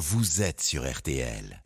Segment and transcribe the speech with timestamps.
[0.00, 1.62] vous êtes sur RTL.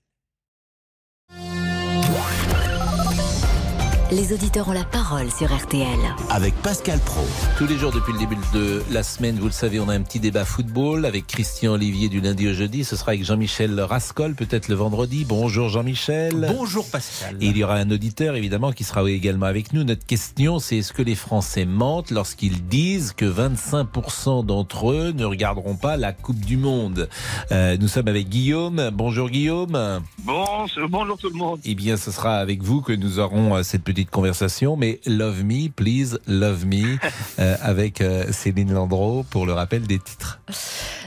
[4.13, 5.87] Les auditeurs ont la parole sur RTL.
[6.29, 7.23] Avec Pascal Pro.
[7.57, 10.03] Tous les jours depuis le début de la semaine, vous le savez, on a un
[10.03, 12.85] petit débat football avec Christian Olivier du lundi au jeudi.
[12.85, 15.25] Ce sera avec Jean-Michel Rascol, peut-être le vendredi.
[15.25, 16.53] Bonjour Jean-Michel.
[16.55, 17.37] Bonjour Pascal.
[17.41, 19.85] Et il y aura un auditeur évidemment qui sera également avec nous.
[19.85, 25.25] Notre question, c'est est-ce que les Français mentent lorsqu'ils disent que 25% d'entre eux ne
[25.25, 27.09] regarderont pas la Coupe du Monde?
[27.53, 28.91] Euh, Nous sommes avec Guillaume.
[28.93, 30.03] Bonjour Guillaume.
[30.25, 30.45] Bon,
[30.91, 31.61] bonjour tout le monde.
[31.65, 34.77] Eh bien, ce sera avec vous que nous aurons euh, cette petite conversation.
[34.77, 36.99] Mais Love Me, please, Love Me,
[37.39, 40.41] euh, avec euh, Céline Landreau pour le rappel des titres.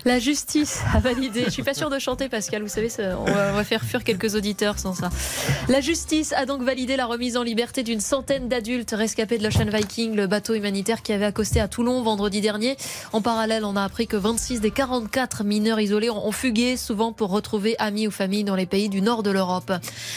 [0.05, 1.43] La justice a validé.
[1.45, 2.61] Je suis pas sûre de chanter, Pascal.
[2.61, 5.09] Vous savez, ça- on va, on va faire fuir quelques auditeurs sans ça.
[5.67, 9.65] La justice a donc validé la remise en liberté d'une centaine d'adultes rescapés de l'Ocean
[9.65, 12.77] Viking, le bateau humanitaire qui avait accosté à Toulon vendredi dernier.
[13.11, 17.11] En parallèle, on a appris que 26 des 44 mineurs isolés ont ont fugué, souvent
[17.13, 19.71] pour retrouver amis ou famille dans les pays du nord de l'Europe.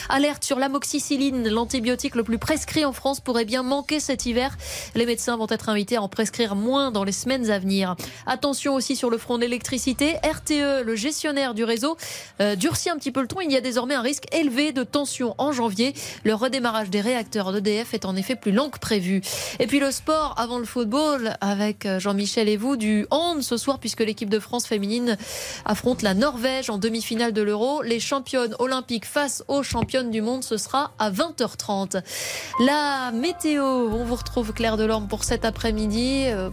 [0.08, 4.54] Alerte sur l'amoxicilline, l'antibiotique le plus prescrit en France pourrait bien manquer cet hiver.
[4.94, 7.96] Les médecins vont être invités à en prescrire moins dans les semaines à venir.
[8.26, 10.16] Attention aussi sur le front de l'électricité.
[10.22, 11.96] RTE, le gestionnaire du réseau,
[12.42, 13.40] euh, durcit un petit peu le ton.
[13.40, 15.94] Il y a désormais un risque élevé de tension en janvier.
[16.22, 19.22] Le redémarrage des réacteurs d'EDF est en effet plus lent que prévu.
[19.58, 23.56] Et puis le sport avant le football avec euh, Jean-Michel et vous du hand ce
[23.56, 25.16] soir puisque l'équipe de France féminine
[25.64, 27.80] affronte la Norvège en demi-finale de l'Euro.
[27.80, 32.02] Les championnes olympiques face aux championnes du monde, ce sera à 20h30.
[32.58, 36.24] La météo, on vous retrouve Claire Delorme pour cet après-midi.
[36.26, 36.50] Euh,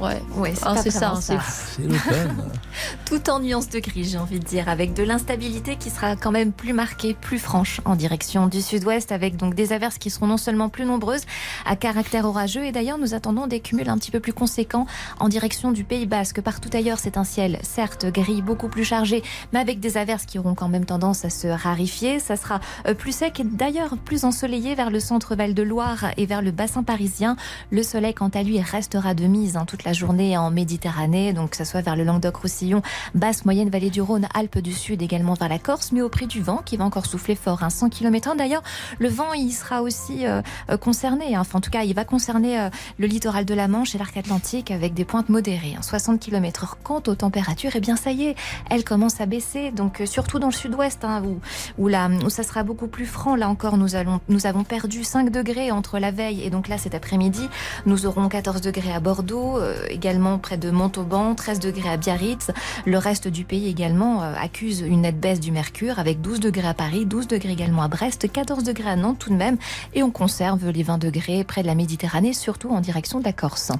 [0.00, 1.42] ouais, Ouais, c'est Ah, ça, vraiment hein, c'est ça.
[1.76, 2.50] C'est l'automne.
[3.06, 6.30] Tout en nuance de gris, j'ai envie de dire, avec de l'instabilité qui sera quand
[6.30, 10.26] même plus marquée, plus franche en direction du sud-ouest, avec donc des averses qui seront
[10.26, 11.22] non seulement plus nombreuses,
[11.66, 14.86] à caractère orageux, et d'ailleurs nous attendons des cumuls un petit peu plus conséquents
[15.20, 16.40] en direction du Pays Basque.
[16.40, 20.38] Partout ailleurs, c'est un ciel certes gris, beaucoup plus chargé, mais avec des averses qui
[20.38, 22.20] auront quand même tendance à se rarifier.
[22.20, 26.06] Ça sera euh, plus sec et d'ailleurs plus ensoleillé vers le centre Val de Loire
[26.16, 27.36] et vers le bassin parisien.
[27.70, 31.50] Le soleil, quant à lui, restera de mise hein, toute la journée en Méditerranée, donc
[31.50, 32.82] que ce soit vers le Languedoc-Roussillon,
[33.14, 36.26] basse, moyenne, vallée du Rhône, Alpes du Sud, également vers la Corse, mais au prix
[36.26, 38.34] du vent qui va encore souffler fort, hein, 100 km.
[38.36, 38.62] D'ailleurs,
[38.98, 41.40] le vent, il sera aussi euh, euh, concerné, hein.
[41.40, 44.16] enfin en tout cas, il va concerner euh, le littoral de la Manche et l'arc
[44.16, 46.78] atlantique avec des pointes modérées, hein, 60 km heure.
[46.82, 48.36] Quant aux températures, eh bien ça y est,
[48.70, 51.40] elles commencent à baisser, donc euh, surtout dans le sud-ouest, hein, où,
[51.78, 53.36] où, là, où ça sera beaucoup plus franc.
[53.36, 56.78] Là encore, nous, allons, nous avons perdu 5 degrés entre la veille et donc là
[56.78, 57.48] cet après-midi.
[57.86, 62.50] Nous aurons 14 degrés à Bordeaux, euh, également près de Montauban, 13 degrés à Biarritz.
[62.86, 66.68] Le reste du pays également euh, accuse une nette baisse du mercure avec 12 degrés
[66.68, 69.56] à Paris, 12 degrés également à Brest, 14 degrés à Nantes tout de même.
[69.94, 73.32] Et on conserve les 20 degrés près de la Méditerranée, surtout en direction de la
[73.32, 73.72] Corse.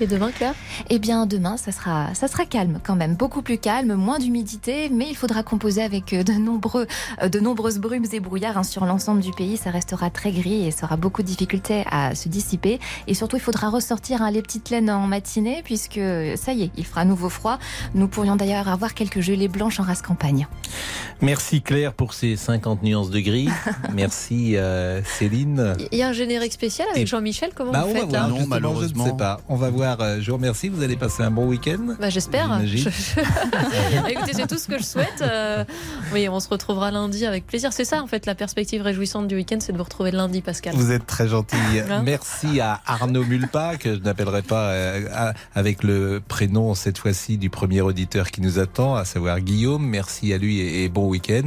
[0.00, 0.54] Et demain, Claire?
[0.90, 4.88] Eh bien, demain, ça sera, ça sera calme quand même, beaucoup plus calme, moins d'humidité,
[4.90, 6.86] mais il faudra composer avec euh, de, nombreux,
[7.22, 9.56] euh, de nombreuses brumes et brouillards hein, sur l'ensemble du pays.
[9.56, 12.80] Ça restera très gris et ça aura beaucoup de difficultés à se dissiper.
[13.06, 16.00] Et surtout, il faudra ressortir hein, les petites laines en matinée, puisque
[16.36, 17.58] ça y est, il fera à nouveau froid.
[17.94, 20.48] Nous pourrions d'ailleurs avoir quelques gelées blanches en race campagne.
[21.20, 23.48] Merci Claire pour ces 50 nuances de gris.
[23.92, 25.74] Merci euh, Céline.
[25.92, 27.50] Il y a un générique spécial avec Et- Jean-Michel.
[27.54, 28.28] Comment Bah, vous on va faites voir, là?
[28.28, 29.04] Non, justement, je ne malheureusement.
[29.06, 29.38] sais pas.
[29.48, 29.81] On va voir.
[29.82, 30.68] Euh, Je vous remercie.
[30.68, 31.96] Vous allez passer un bon week-end.
[32.00, 32.60] Bah, J'espère.
[32.66, 32.88] Je-
[34.08, 35.22] Écoutez, c'est tout ce que je souhaite.
[35.22, 35.64] Euh,
[36.12, 37.72] oui, on se retrouvera lundi avec plaisir.
[37.72, 40.74] C'est ça, en fait, la perspective réjouissante du week-end, c'est de vous retrouver lundi, Pascal.
[40.74, 41.56] Vous êtes très gentil.
[41.90, 47.38] Hein Merci à Arnaud Mulpa, que je n'appellerai pas euh, avec le prénom cette fois-ci
[47.38, 49.84] du premier auditeur qui nous attend, à savoir Guillaume.
[49.86, 51.42] Merci à lui et, et bon week-end.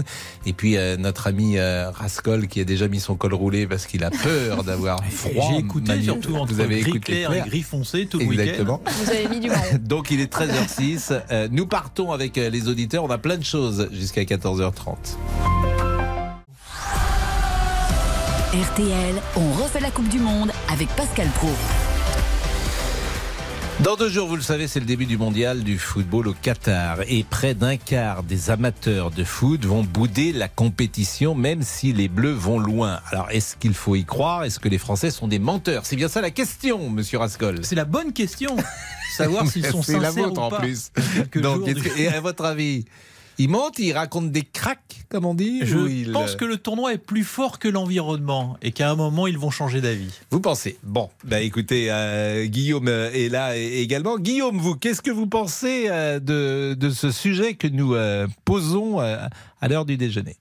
[0.45, 3.85] Et puis euh, notre ami euh, Rascol qui a déjà mis son col roulé parce
[3.85, 5.49] qu'il a peur d'avoir froid.
[5.51, 8.24] J'ai écouté Manu- surtout entre Vous avez gris écouté clair et gris foncé tout le
[8.24, 8.24] week-end.
[8.31, 8.81] Exactement.
[8.85, 9.49] Vous avez mis du.
[9.79, 11.21] Donc il est 13h06.
[11.31, 13.03] Euh, nous partons avec euh, les auditeurs.
[13.03, 14.95] On a plein de choses jusqu'à 14h30.
[18.53, 21.49] RTL, on refait la Coupe du Monde avec Pascal Pro.
[23.81, 26.99] Dans deux jours, vous le savez, c'est le début du mondial du football au Qatar.
[27.07, 32.07] Et près d'un quart des amateurs de foot vont bouder la compétition, même si les
[32.07, 32.99] Bleus vont loin.
[33.11, 34.43] Alors, est-ce qu'il faut y croire?
[34.45, 35.85] Est-ce que les Français sont des menteurs?
[35.85, 37.59] C'est bien ça la question, monsieur Rascol.
[37.63, 38.55] C'est la bonne question.
[39.17, 40.59] Savoir s'ils sont C'est sincères la vôtre ou en pas.
[40.59, 40.91] plus.
[41.13, 41.67] Quelques Donc,
[41.97, 42.85] et à votre avis,
[43.37, 46.97] ils mentent, ils racontent des cracks, comme on dit Je pense que le tournoi est
[46.97, 50.19] plus fort que l'environnement et qu'à un moment ils vont changer d'avis.
[50.31, 50.77] Vous pensez?
[50.83, 54.17] Bon, bah écoutez, euh, Guillaume euh, est là également.
[54.17, 59.01] Guillaume, vous, qu'est-ce que vous pensez euh, de, de ce sujet que nous euh, posons
[59.01, 59.17] euh,
[59.61, 60.35] à l'heure du déjeuner?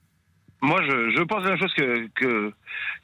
[0.61, 2.51] Moi, je, je pense la même chose que, que,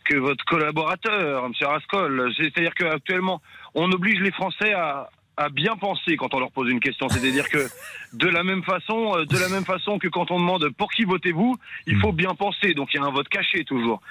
[0.05, 1.51] que votre collaborateur, M.
[1.61, 2.33] Rascol.
[2.35, 3.41] C'est-à-dire qu'actuellement,
[3.75, 5.09] on oblige les Français à,
[5.41, 7.09] à bien penser quand on leur pose une question.
[7.09, 7.67] C'est-à-dire que
[8.13, 11.03] de la même façon, euh, de la même façon que quand on demande pour qui
[11.03, 11.55] votez-vous,
[11.87, 12.73] il faut bien penser.
[12.73, 14.01] Donc il y a un vote caché toujours.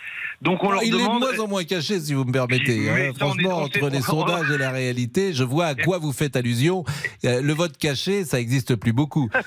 [0.42, 1.20] Donc on leur Ah, Il est de demande.
[1.20, 2.88] moins en moins caché, si vous me permettez.
[2.88, 3.12] Hein.
[3.18, 6.84] Franchement, entre les on- sondages et la réalité, je vois à quoi vous faites allusion.
[7.24, 9.28] Euh, Le vote caché, ça existe plus beaucoup.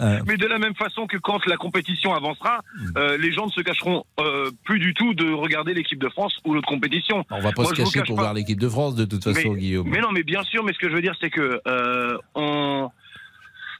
[0.00, 2.60] Euh, Mais de la même façon que quand la compétition avancera,
[2.96, 6.34] euh, les gens ne se cacheront euh, plus du tout de regarder l'équipe de France
[6.46, 7.24] ou l'autre compétition.
[7.30, 8.22] on va pas Moi, se cacher cache pour pas.
[8.22, 9.86] voir l'équipe de France, de toute façon, mais, Guillaume.
[9.88, 12.90] mais non, mais bien sûr, mais ce que je veux dire, c'est que euh, on.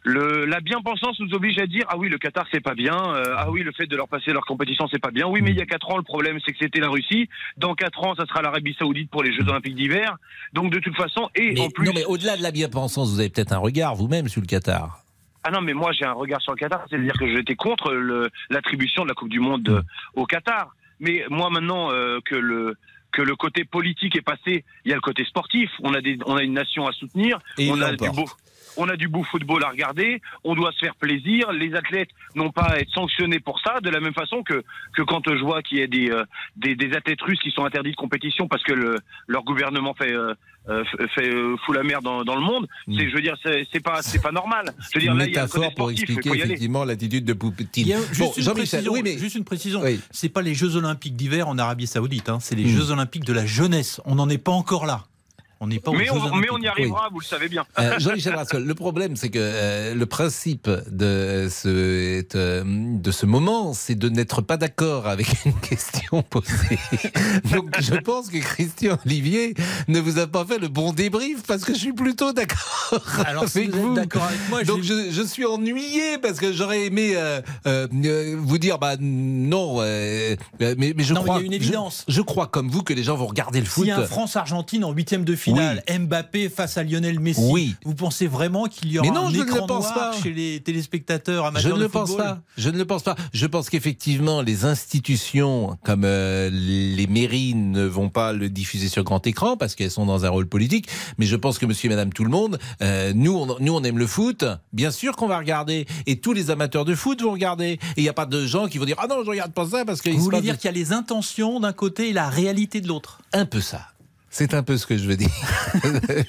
[0.05, 3.35] Le, la bien-pensance nous oblige à dire ah oui le Qatar c'est pas bien euh,
[3.39, 5.57] ah oui le fait de leur passer leur compétition c'est pas bien oui mais il
[5.57, 8.27] y a quatre ans le problème c'est que c'était la Russie dans quatre ans ça
[8.27, 10.17] sera l'Arabie Saoudite pour les Jeux Olympiques d'hiver
[10.55, 13.21] donc de toute façon et Mais- en plus non, mais au-delà de la bien-pensance, vous
[13.21, 15.05] avez peut-être un regard vous-même sur le Qatar.
[15.45, 17.93] Ah non, mais moi j'ai un regard sur le Qatar, c'est-à-dire que j'étais contre
[18.51, 19.83] l'attribution de la Coupe du Monde euh,
[20.15, 20.75] au Qatar.
[20.99, 22.75] Mais moi maintenant euh, que le
[23.13, 25.71] que le côté politique est passé, il y a le côté sportif.
[25.83, 28.25] On a des, on a une nation à soutenir, Et on a du beau.
[28.77, 31.53] On a du beau football à regarder, on doit se faire plaisir.
[31.53, 34.63] Les athlètes n'ont pas à être sanctionnés pour ça, de la même façon que,
[34.95, 36.25] que quand je vois qu'il y a des, euh,
[36.57, 38.97] des, des athlètes russes qui sont interdits de compétition parce que le,
[39.27, 40.35] leur gouvernement fait, euh,
[40.69, 40.85] euh,
[41.15, 42.99] fait euh, fout la merde dans, dans le monde, Mm.
[42.99, 44.73] c'est, je veux dire, c'est, c'est pas, c'est pas normal.
[44.93, 46.85] Je veux dire, Une là, il y a le côté métaphore pour sportif, expliquer effectivement
[46.85, 47.97] l'attitude de Poutine.
[48.13, 49.81] Juste, une précision, oui, mais juste une précision.
[49.83, 50.01] Oui.
[50.11, 52.69] C'est pas les Jeux Olympiques d'hiver en Arabie Saoudite, hein, c'est les Mm.
[52.77, 54.01] Jeux Olympiques de la jeunesse.
[54.05, 55.05] On n'en est pas encore là.
[55.63, 57.65] On n'est pas Mais on, mais on y arrivera, vous le savez bien.
[57.79, 63.27] Euh, Jean-Michel Rascol, le problème, c'est que euh, le principe de ce, euh, de ce
[63.27, 66.81] moment, c'est de n'être pas d'accord avec une question posée.
[67.53, 69.55] Donc, je pense que Christian Olivier
[69.87, 73.49] ne vous a pas fait le bon débrief parce que je suis plutôt d'accord Alors,
[73.49, 73.95] si avec vous êtes vous.
[73.95, 77.15] d'accord avec moi, je Donc je, je suis ennuyé parce que j'aurais aimé
[77.67, 81.47] euh, vous dire bah non euh, mais, mais je Non, mais crois il y a
[81.47, 82.05] une évidence.
[82.09, 83.85] Je, crois comme vous que les gens vont regarder le foot.
[83.85, 85.52] S'il y a un France-Argentine en huitième de finale,
[85.99, 87.75] Mbappé face à Lionel Messi, Oui.
[87.85, 90.23] vous pensez vraiment qu'il y aura non, un je ne écran pense noir pas.
[90.23, 92.41] chez les téléspectateurs Je amateurs ne de le pense pas.
[92.57, 93.17] Je ne le pense pas.
[93.33, 99.05] Je pense qu'effectivement, les institutions comme euh, les mairies ne vont pas le diffuser sur
[99.05, 100.89] grand écran parce qu'elles sont dans un rôle politique.
[101.19, 103.83] Mais je pense que Monsieur et Madame tout le monde, euh, nous, on, nous, on
[103.83, 104.45] aime le foot.
[104.73, 107.73] Bien sûr qu'on va regarder, et tous les amateurs de foot vont regarder.
[107.73, 109.67] Et il n'y a pas de gens qui vont dire ah non, je regarde pas
[109.67, 112.29] ça parce que Vous voulez dire qu'il y a les intentions d'un côté et la
[112.29, 113.21] réalité de l'autre?
[113.33, 113.89] Un peu ça.
[114.35, 115.29] C'est un peu ce que je veux dire.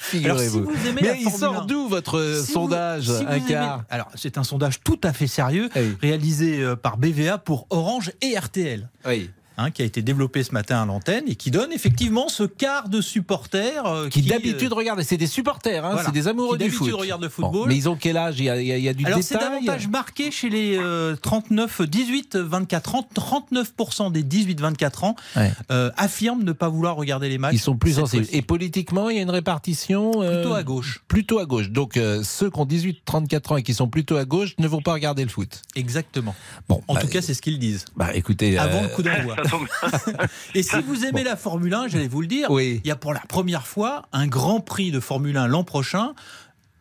[0.10, 0.70] Si Figurez-vous.
[1.02, 3.84] Mais il sort 1, d'où votre euh, vous- sondage si Un aimez- quart?
[3.90, 5.96] Alors, c'est un sondage tout à fait sérieux, Oui.
[6.02, 8.90] réalisé euh, par BVA pour Orange et RTL.
[9.08, 9.30] Oui.
[9.58, 12.90] Hein, qui a été développé ce matin à l'antenne et qui donne effectivement ce quart
[12.90, 16.28] de supporters euh, Qui, qui, d'habitude euh, regardent, c'est des supporters, hein, voilà, c'est des
[16.28, 16.92] amoureux qui du foot.
[16.94, 17.68] regardent le Bon, football.
[17.70, 18.40] mais ils ont quel âge?
[18.40, 21.82] Il y, a, il y a- du Alors c'est davantage marqué chez les euh, 39,
[21.82, 23.08] 18, 24 ans.
[23.16, 25.52] 39% des 18-24 ans Ouais.
[25.72, 27.54] euh, affirment ne pas vouloir regarder les matchs.
[27.56, 28.26] Ils sont plus sensibles.
[28.32, 31.02] Et politiquement, il y a une répartition euh, Plutôt à gauche.
[31.08, 31.70] Plutôt à gauche.
[31.70, 34.82] Donc euh, ceux qui ont 18-34 ans et qui sont plutôt à gauche ne vont
[34.82, 35.62] pas regarder le foot.
[35.76, 36.36] Exactement.
[36.70, 37.86] Bon, En bah, tout cas, c'est ce qu'ils disent.
[37.96, 39.36] bah écoutez, Avant euh, le coup d'envoi.
[40.56, 42.82] Et si vous aimez la Formule 1, j'allais vous le dire, oui.
[42.84, 46.14] il y a pour la première fois un Grand Prix de Formule 1 l'an prochain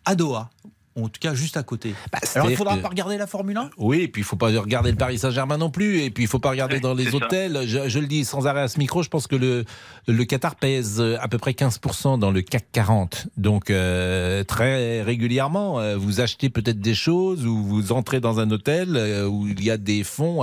[0.05, 0.51] à Doha.
[0.95, 1.95] En tout cas, juste à côté.
[2.13, 4.25] Bah, Alors, il ne faudra que- pas regarder la Formule 1 Oui, et puis il
[4.27, 6.93] faut pas regarder le Paris Saint-Germain non plus, et puis il faut pas regarder dans
[6.93, 7.63] les hôtels.
[7.67, 9.65] Je, je le dis sans arrêt à ce micro, je pense que le,
[10.07, 13.29] le Qatar pèse euh, à peu près 15% dans le CAC 40.
[13.39, 18.51] Donc euh, très régulièrement, euh, vous achetez peut-être des choses ou vous entrez dans un
[18.51, 18.91] hôtel
[19.31, 20.43] où il y a des fonds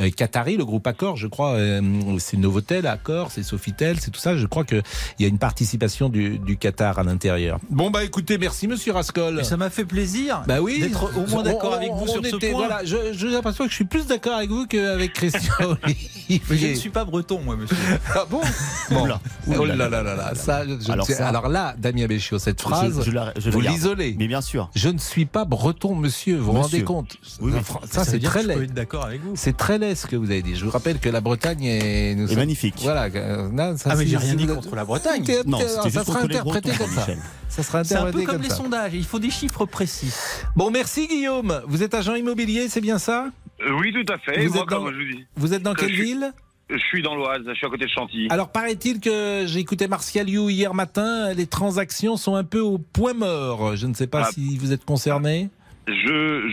[0.00, 1.80] euh, qataris, le groupe Accor, je crois, euh,
[2.18, 4.36] c'est Novotel, Accor, c'est Sofitel, c'est tout ça.
[4.36, 4.82] Je crois qu'il
[5.18, 7.58] y a une participation du, du Qatar à l'intérieur.
[7.70, 9.34] Bon bah écoutez, merci Monsieur Rascol.
[9.36, 10.80] Mais ça m'a fait plaisir Bah oui.
[10.80, 12.66] d'être au moins d'accord avec vous on sur ce était- point.
[12.66, 15.76] Voilà, je, je l'impression que je suis plus d'accord avec vous qu'avec Christian.
[16.28, 17.76] Mais je ne suis pas breton, moi, monsieur.
[18.14, 18.40] Ah bon
[18.90, 19.02] Bon.
[19.04, 19.20] Oula.
[19.58, 22.60] Oh là là là là, ça, je- Alors je- ça- alors là, Damien Béchiot, cette
[22.60, 24.16] phrase, je, vous l'isolez.
[24.18, 24.70] Mais bien sûr.
[24.74, 26.36] Je ne suis pas breton, monsieur.
[26.38, 27.16] Vous vous rendez compte?
[27.40, 27.52] Oui.
[27.90, 28.62] Ça, Ça, c'est très laid.
[28.64, 29.32] être d'accord avec vous.
[29.34, 30.54] C'est très ce que vous avez dit.
[30.56, 32.14] Je vous rappelle que la Bretagne est.
[32.14, 32.74] Nous Et sommes- magnifique.
[32.82, 33.08] Voilà.
[33.50, 35.24] non, ça, Ah, mais j'ai rien dit contre la Bretagne.
[35.46, 35.58] Non,
[35.90, 37.06] ça sera interprété comme ça.
[37.48, 38.56] Ça sera C'est un peu interprété comme comme les ça.
[38.56, 40.12] sondages, il faut des chiffres précis.
[40.56, 41.60] Bon, merci Guillaume.
[41.66, 43.26] Vous êtes agent immobilier, c'est bien ça?
[43.60, 44.46] Euh, oui, tout à fait.
[44.46, 46.32] Vous Moi, êtes dans- comme je vous dis, Vous êtes dans Euh, quelle je ville?
[46.70, 48.28] Je suis dans l'Oise, je suis à côté de Chantilly.
[48.30, 52.78] Alors paraît-il que j'ai écouté Martial You hier matin, les transactions sont un peu au
[52.78, 53.76] point mort.
[53.76, 54.30] Je ne sais pas Ah.
[54.32, 55.50] si vous êtes concerné.
[55.86, 55.92] Je,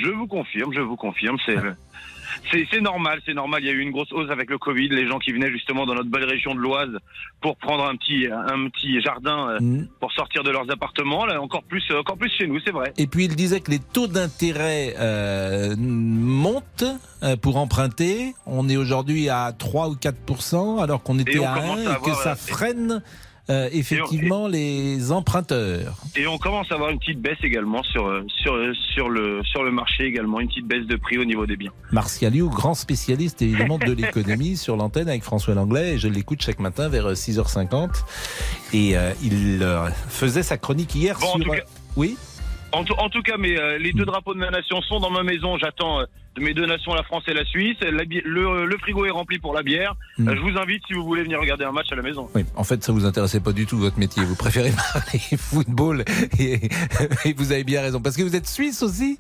[0.03, 1.61] je vous confirme, je vous confirme, c'est c'est
[2.51, 3.61] c'est normal, c'est normal.
[3.63, 5.85] Il y a eu une grosse hausse avec le Covid, les gens qui venaient justement
[5.85, 6.97] dans notre belle région de l'Oise
[7.41, 9.87] pour prendre un petit un petit jardin euh, Mm.
[9.99, 11.25] pour sortir de leurs appartements.
[11.25, 12.93] Là, encore plus encore plus chez nous, c'est vrai.
[12.97, 16.85] Et puis il disait que les taux d'intérêt euh, montent
[17.23, 18.33] euh, pour emprunter.
[18.45, 22.01] On est aujourd'hui à 3 ou 4% alors qu'on était on à commence 1 et
[22.03, 23.01] que ça euh, freine
[23.49, 25.93] euh, effectivement les emprunteurs.
[26.15, 29.41] Et on commence à avoir une petite baisse également sur, euh, sur, euh, sur, le,
[29.43, 31.71] sur le marché également, une petite baisse de prix au niveau des biens.
[31.91, 35.95] Martial You, grand spécialiste évidemment de l'économie sur l'antenne avec François Langlais.
[35.95, 37.89] Et je l'écoute chaque matin vers 6h50.
[38.73, 41.63] Et euh, il euh, faisait sa chronique hier Bon, en tout cas-
[41.95, 42.17] Oui?
[42.71, 45.09] En, tout- en tout cas, mais, euh, les deux drapeaux de ma nation sont dans
[45.09, 45.57] ma maison.
[45.57, 46.05] J'attends euh,
[46.39, 47.77] mes deux nations, la France et la Suisse.
[47.81, 49.95] La le, le frigo est rempli pour la bière.
[50.17, 50.29] Mm.
[50.29, 52.29] Euh, je vous invite si vous voulez venir regarder un match à la maison.
[52.35, 54.23] Oui, en fait, ça vous intéressait pas du tout votre métier.
[54.23, 56.03] Vous préférez parler football
[56.39, 56.69] et,
[57.25, 58.01] et vous avez bien raison.
[58.01, 59.19] Parce que vous êtes suisse aussi?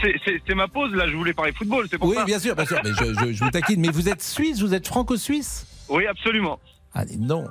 [0.00, 1.08] C'est- ma pause là.
[1.08, 1.86] Je voulais parler football.
[1.90, 2.24] C'est pour Oui, ça.
[2.24, 2.78] bien sûr, bien sûr.
[2.84, 3.80] Mais je, je- je vous taquine.
[3.80, 5.66] Mais vous êtes suisse, vous êtes franco-suisse?
[5.88, 6.58] Oui, absolument.
[6.94, 7.44] Ah non.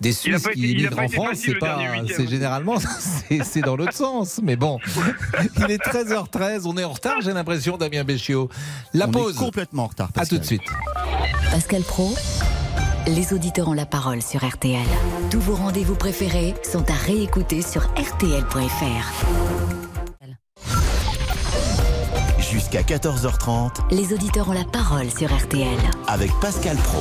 [0.00, 1.78] Des Suisses été- qui pas en France, c'est pas,
[2.16, 2.78] c'est généralement,
[3.44, 4.40] c'est dans l'autre sens.
[4.42, 4.78] Mais bon,
[5.58, 8.48] il est 13h13, on est en retard, j'ai l'impression, Damien Béchiot.
[8.94, 9.34] La On pause.
[9.34, 10.08] est complètement en retard.
[10.16, 10.62] À tout de suite.
[11.50, 12.14] Pascal Pro,
[13.08, 14.80] les auditeurs ont la parole sur RTL.
[15.30, 19.59] Tous vos rendez-vous préférés sont à réécouter sur RTL.fr.
[22.50, 25.68] Jusqu'à 14h30 Les auditeurs ont la parole sur RTL.
[26.08, 27.00] avec Pascal Pro.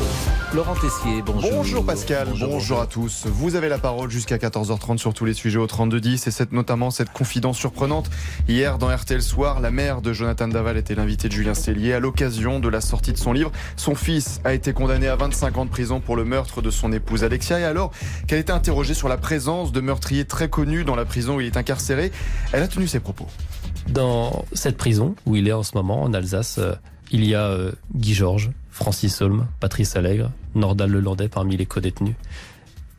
[0.54, 1.50] Laurent Tessier, bonjour.
[1.52, 3.26] Bonjour Pascal, bonjour, à tous.
[3.26, 6.92] Vous avez la parole jusqu'à 14h30 sur tous les sujets au 3210 et c'est notamment
[6.92, 8.12] cette confidence surprenante.
[8.48, 12.00] Hier dans RTL Soir, la mère de Jonathan Daval était l'invité de Julien Cellier à
[12.00, 13.52] l'occasion de la sortie de son livre.
[13.76, 16.92] Son fils a été condamné à 25 ans de prison pour le meurtre de son
[16.92, 17.92] épouse Alexia et alors
[18.28, 21.48] qu'elle était interrogée sur la présence de meurtriers très connus dans la prison où il
[21.48, 22.12] est incarcéré,
[22.52, 23.26] elle a tenu ses propos.
[23.92, 26.74] Dans cette prison où il est en ce moment, en Alsace, euh,
[27.12, 32.16] il y a euh, Guy Georges, Francis Holm, Patrice Allègre, Nordal Lelandais parmi les co-détenus.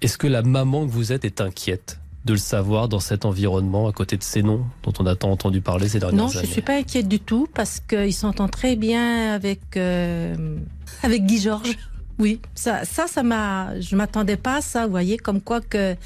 [0.03, 3.87] Est-ce que la maman que vous êtes est inquiète de le savoir dans cet environnement,
[3.89, 6.39] à côté de ces noms dont on a tant entendu parler ces dernières Non, je
[6.39, 6.49] années?
[6.49, 10.57] ne suis pas inquiète du tout parce qu'il s'entend très bien avec, euh,
[11.03, 11.79] avec Guy Georges.
[12.19, 13.81] Oui, ça, ça, ça m'a.
[13.81, 15.97] Je m'attendais pas à ça, vous voyez, comme quoi que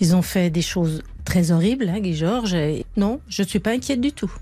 [0.00, 2.56] ils ont fait des choses très horribles, hein, Guy Georges.
[2.96, 4.32] Non, je ne suis pas inquiète du tout.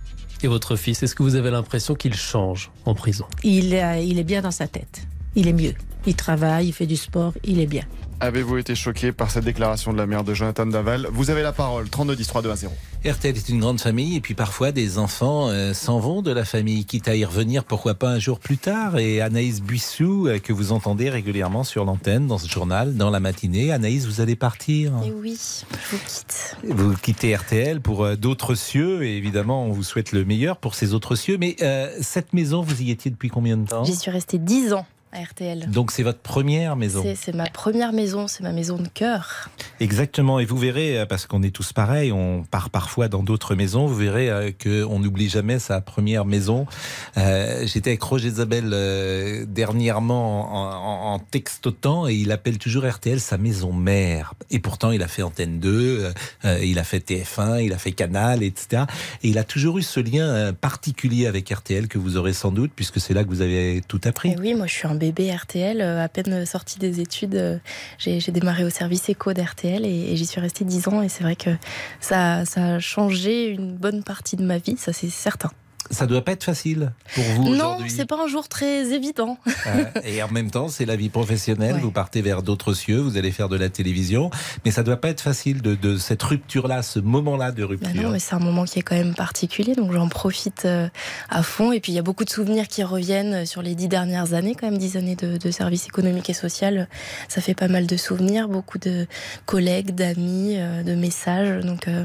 [0.42, 3.26] Et votre fils, est-ce que vous avez l'impression qu'il change en prison?
[3.44, 5.02] Il, euh, il est bien dans sa tête.
[5.34, 5.75] Il est mieux.
[6.06, 7.84] Il travaille, il fait du sport, il est bien.
[8.23, 11.09] Avez-vous été choqué par cette déclaration de la mère de Jonathan Daval?
[11.11, 12.73] Vous avez la parole, 32 10 3 2 1 0.
[13.07, 16.45] RTL est une grande famille et puis parfois des enfants euh, s'en vont de la
[16.45, 18.99] famille, quitte à y revenir, pourquoi pas un jour plus tard.
[18.99, 23.21] Et Anaïs Buissou, euh, que vous entendez régulièrement sur l'antenne, dans ce journal, dans la
[23.21, 23.73] matinée.
[23.73, 24.93] Anaïs, vous allez partir.
[25.03, 25.39] Et oui,
[25.73, 26.57] je vous quitte.
[26.69, 30.75] Vous quittez RTL pour euh, d'autres cieux et évidemment on vous souhaite le meilleur pour
[30.75, 31.39] ces autres cieux.
[31.39, 33.85] Mais euh, cette maison, vous y étiez depuis combien de temps?
[33.85, 35.69] J'y suis restée 10 ans à RTL.
[35.71, 37.02] Donc c'est votre première maison.
[37.17, 39.49] C'est- ma première maison, c'est ma maison de cœur.
[39.81, 43.55] Exactement, et vous verrez, euh, parce qu'on est tous pareils, on part parfois dans d'autres
[43.55, 46.67] maisons, vous verrez euh, qu'on n'oublie jamais sa première maison.
[47.17, 52.85] Euh, J'étais avec Roger Isabelle euh, dernièrement en, en, en textotant, et il appelle toujours
[52.87, 54.35] RTL sa maison mère.
[54.50, 56.12] Et pourtant, il a fait Antenne 2, euh,
[56.45, 58.85] euh, il a fait TF1, il a fait Canal, etc.
[59.23, 62.71] Et il a toujours eu ce lien particulier avec RTL que vous aurez sans doute,
[62.76, 64.31] puisque c'est là que vous avez tout appris.
[64.33, 67.59] Et oui, moi je suis un bébé RTL, euh, à peine sortie des études, euh,
[67.99, 71.09] j'ai j'ai démarré au service éco d'RTL et, et j'y suis restée 10 ans et
[71.09, 71.50] c'est vrai que
[71.99, 75.50] ça, ça a changé une bonne partie de ma vie, ça c'est certain.
[75.90, 79.38] Ça doit pas être facile pour vous Non, c'est pas un jour très évident.
[79.66, 81.75] Euh, et en même temps, c'est la vie professionnelle.
[81.76, 81.80] Ouais.
[81.80, 84.30] Vous partez vers d'autres cieux, vous allez faire de la télévision.
[84.64, 88.02] Mais ça doit pas être facile de, de cette rupture-là, ce moment-là de Bah rupture.
[88.02, 90.88] non, mais c'est un moment qui est quand même particulier, donc j'en profite euh,
[91.28, 91.72] à fond.
[91.72, 94.54] Et puis il y a beaucoup de souvenirs qui reviennent sur les dix dernières années,
[94.54, 96.88] quand même dix années de, de service économique et social.
[97.28, 99.06] Ça fait pas mal de souvenirs, beaucoup de
[99.46, 101.64] collègues, d'amis, euh, de messages.
[101.64, 102.04] Donc euh,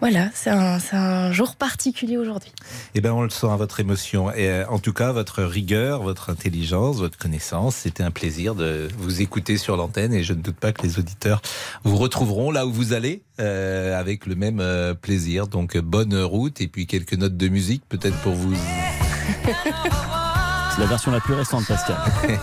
[0.00, 2.52] voilà, c'est un, c'est un jour particulier aujourd'hui.
[2.94, 4.30] Eh ben, on le sent à votre émotion.
[4.32, 8.88] Et euh, en tout cas, votre rigueur, votre intelligence, votre connaissance, c'était un plaisir de
[8.98, 10.12] vous écouter sur l'antenne.
[10.12, 11.40] Et je ne doute pas que les auditeurs
[11.84, 15.46] vous retrouveront là où vous allez, euh, avec le même euh, plaisir.
[15.46, 18.54] Donc, bonne route et puis quelques notes de musique, peut-être pour vous.
[19.44, 21.96] C'est la version la plus récente, Pascal.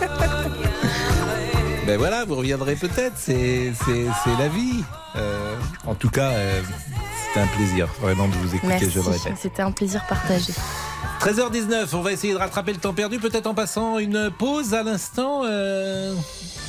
[1.86, 3.14] Ben voilà, vous reviendrez peut-être.
[3.16, 4.84] C'est c'est c'est la vie.
[5.16, 5.56] Euh,
[5.86, 6.30] en tout cas.
[6.30, 6.60] euh,
[7.32, 9.32] c'était un plaisir vraiment de vous écouter, Merci, je le répète.
[9.40, 10.52] c'était un plaisir partagé.
[11.20, 14.82] 13h19, on va essayer de rattraper le temps perdu, peut-être en passant une pause à
[14.82, 15.42] l'instant.
[15.44, 16.14] euh,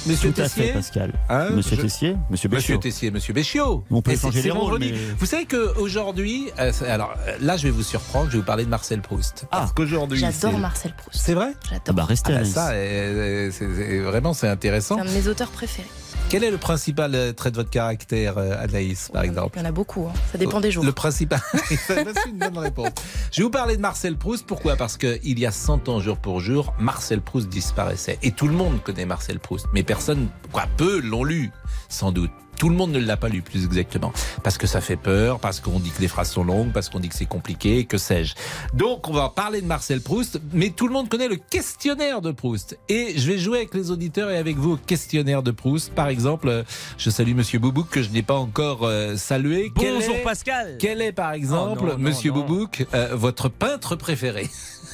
[0.07, 1.13] Monsieur Tout à Tessier fait, Pascal.
[1.29, 2.77] Hein, Monsieur je- Tessier, Monsieur Monsieur Béchiot.
[2.77, 3.83] Tessier, Monsieur Béchiot.
[3.91, 7.69] On peut changer les rôles, mais- Vous savez qu'aujourd'hui, euh, alors euh, là, je vais
[7.69, 9.45] vous surprendre, je vais vous parler de Marcel Proust.
[9.51, 11.19] Parce qu'aujourd'hui, J'adore Marcel Proust.
[11.23, 11.81] C'est vrai J'adore.
[11.89, 14.95] Ah bah restez Ah à bah ça, euh, c'est- c'est- vraiment, c'est intéressant.
[14.95, 15.87] C'est un de mes auteurs préférés.
[16.31, 19.65] Quel est le principal euh, trait de votre caractère, euh, Anaïs, par exemple Il y
[19.65, 20.13] en a beaucoup, hein.
[20.31, 20.85] ça dépend des jours.
[20.85, 21.41] Le principal.
[21.65, 22.87] C'est une bonne réponse.
[23.33, 24.45] Je vais vous parler de Marcel Proust.
[24.47, 24.77] Pourquoi?
[24.77, 28.17] Parce qu'il y a 100 ans, jour pour jour, Marcel Proust disparaissait.
[28.23, 29.65] Et tout le monde connaît Marcel Proust.
[29.73, 31.51] Mais personne, quoi, peu l'ont lu,
[31.89, 32.31] sans doute.
[32.61, 34.13] Tout le monde ne l'a pas lu plus exactement.
[34.43, 36.99] Parce que ça fait peur, parce qu'on dit que les phrases sont longues, parce qu'on
[36.99, 38.35] dit que c'est compliqué, que sais-je.
[38.75, 42.29] Donc on va parler de Marcel Proust, mais tout le monde connaît le questionnaire de
[42.29, 42.77] Proust.
[42.87, 45.91] Et je vais jouer avec les auditeurs et avec vous au questionnaire de Proust.
[45.93, 46.63] Par exemple,
[46.99, 49.71] je salue Monsieur Boubouk que je n'ai pas encore euh, salué.
[49.79, 50.75] Quel Bonjour est- Pascal.
[50.79, 52.41] Quel est par exemple, Oh non, non, Monsieur non.
[52.45, 54.47] Boubouk, euh, votre peintre préféré?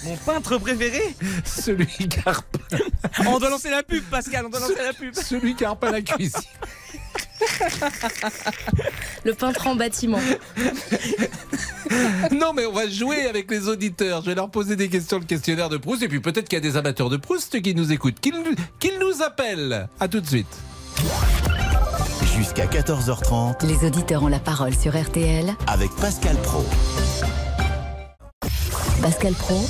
[0.06, 1.02] Mon peintre préféré?
[1.44, 2.34] Celui qui a
[3.26, 5.14] On doit lancer la pub, Pascal, on doit lancer la pub.
[5.16, 6.40] celui qui a repeint la cuisine.
[9.24, 10.20] Le peintre en bâtiment.
[12.32, 14.22] Non, mais on va jouer avec les auditeurs.
[14.22, 16.04] Je vais leur poser des questions, le questionnaire de Proust.
[16.04, 18.20] Et puis peut-être qu'il y a des amateurs de Proust qui nous écoutent.
[18.20, 19.88] Qu'ils nous appellent.
[20.00, 20.48] À tout de suite.
[22.36, 25.56] Jusqu'à 14h30 Les auditeurs ont la parole sur RTL.
[25.68, 26.66] avec Pascal Pro.
[29.02, 29.66] Pascal Pro,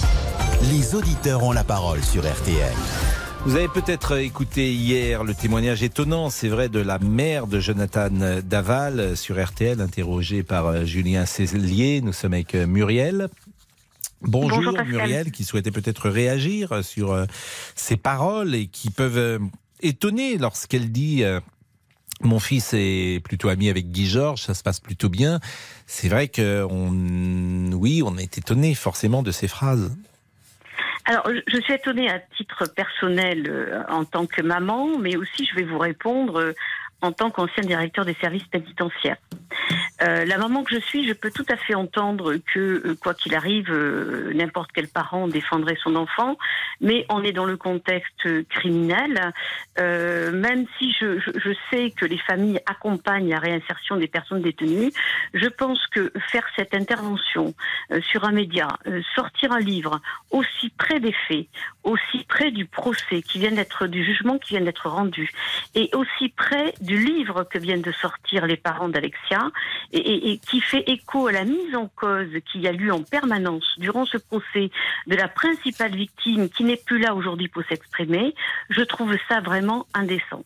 [0.72, 2.74] Les auditeurs ont la parole sur RTL.
[3.46, 8.10] Vous avez peut-être écouté hier le témoignage étonnant, c'est vrai, de la mère de Jonathan
[8.44, 12.02] Daval sur RTL, interrogée par euh, Julien Célier.
[12.02, 13.30] Nous sommes avec euh, Muriel.
[14.22, 14.74] Bonjour.
[14.86, 17.26] Muriel, qui souhaitait peut-être réagir sur euh,
[17.76, 19.40] ces paroles et qui peuvent
[19.82, 21.24] étonner lorsqu'elle dit
[22.22, 25.40] mon fils est plutôt ami avec Guy Georges, ça se passe plutôt bien.
[25.86, 29.96] C'est vrai que on, oui, on est étonné forcément de ces phrases.
[31.10, 35.56] Alors, je- suis étonnée à titre personnel euh, en tant que maman, mais aussi je
[35.56, 36.54] vais vous répondre euh,
[37.02, 39.18] en tant qu'ancien directeur des services pénitentiaires.
[40.02, 43.14] Euh, la maman que je suis, je peux tout à fait entendre que, euh, quoi
[43.14, 46.38] qu'il arrive, euh, n'importe quel parent défendrait son enfant,
[46.82, 49.34] mais on est dans le contexte euh, criminel.
[49.78, 54.92] Même si je, je, je sais que les familles accompagnent la réinsertion des personnes détenues,
[55.34, 57.54] je pense que faire cette intervention
[58.02, 58.68] sur un média,
[59.16, 60.00] sortir un livre
[60.32, 61.48] aussi près des faits,
[61.88, 65.32] aussi près du procès qui vient d'être, du jugement qui vient d'être rendu,
[65.74, 69.42] et aussi près du livre que viennent de sortir les parents d'Alexia,
[69.94, 72.92] et, et- et qui fait écho à la mise en cause qu'il y a lieu
[72.94, 74.70] en permanence durant ce procès
[75.08, 78.36] de la principale victime qui n'est plus là aujourd'hui pour s'exprimer,
[78.70, 80.44] je trouve ça vraiment indécent.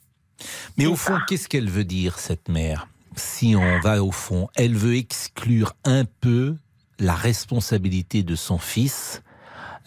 [0.78, 2.88] Mais au fond, qu'est-ce qu'elle veut dire, cette mère?
[3.16, 6.56] Si on va au fond, elle veut exclure un peu
[7.00, 9.22] la responsabilité de son fils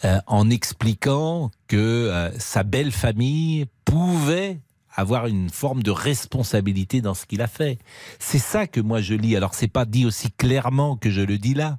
[0.03, 4.59] euh, en expliquant que euh, sa belle famille pouvait
[4.95, 7.77] avoir une forme de responsabilité dans ce qu'il a fait.
[8.19, 9.35] C'est ça que moi je lis.
[9.35, 11.77] Alors c'est pas dit aussi clairement que je le dis là,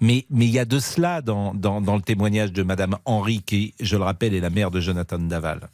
[0.00, 3.42] mais mais il y a de cela dans, dans, dans le témoignage de Madame Henry
[3.42, 5.68] qui, je le rappelle, est la mère de Jonathan Daval.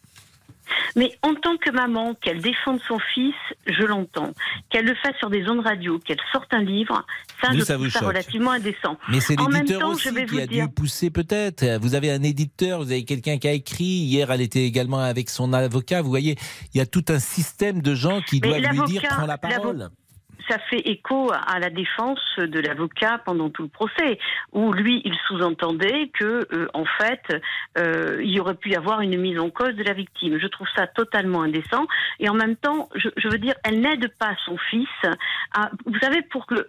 [0.96, 3.34] Mais en tant que maman, qu'elle défende son fils,
[3.66, 4.32] je l'entends.
[4.70, 7.04] Qu'elle le fasse sur des ondes radio, qu'elle sorte un livre,
[7.42, 8.08] ça, Oui, je ça trouve vous ça choque.
[8.08, 8.96] relativement indécent.
[9.08, 11.78] Mais c'est l'éditeur aussi je vais qui vous a dire, dû pousser peut-être.
[11.80, 13.84] Vous avez un éditeur, vous avez quelqu'un qui a écrit.
[13.84, 16.02] Hier, elle était également avec son avocat.
[16.02, 16.36] Vous voyez,
[16.74, 19.38] il y a tout un système de gens qui Mais doivent lui dire prends la
[19.38, 19.90] parole.
[20.48, 24.18] Ça fait écho à la défense de l'avocat pendant tout le procès,
[24.52, 27.22] où lui, il sous-entendait que, euh, en fait,
[27.78, 30.38] euh, il y aurait pu y avoir une mise en cause de la victime.
[30.38, 31.86] Je trouve ça totalement indécent.
[32.20, 34.88] Et en même temps, je, veux dire, elle n'aide pas son fils
[35.56, 35.70] à.
[35.86, 36.68] Vous savez, pour que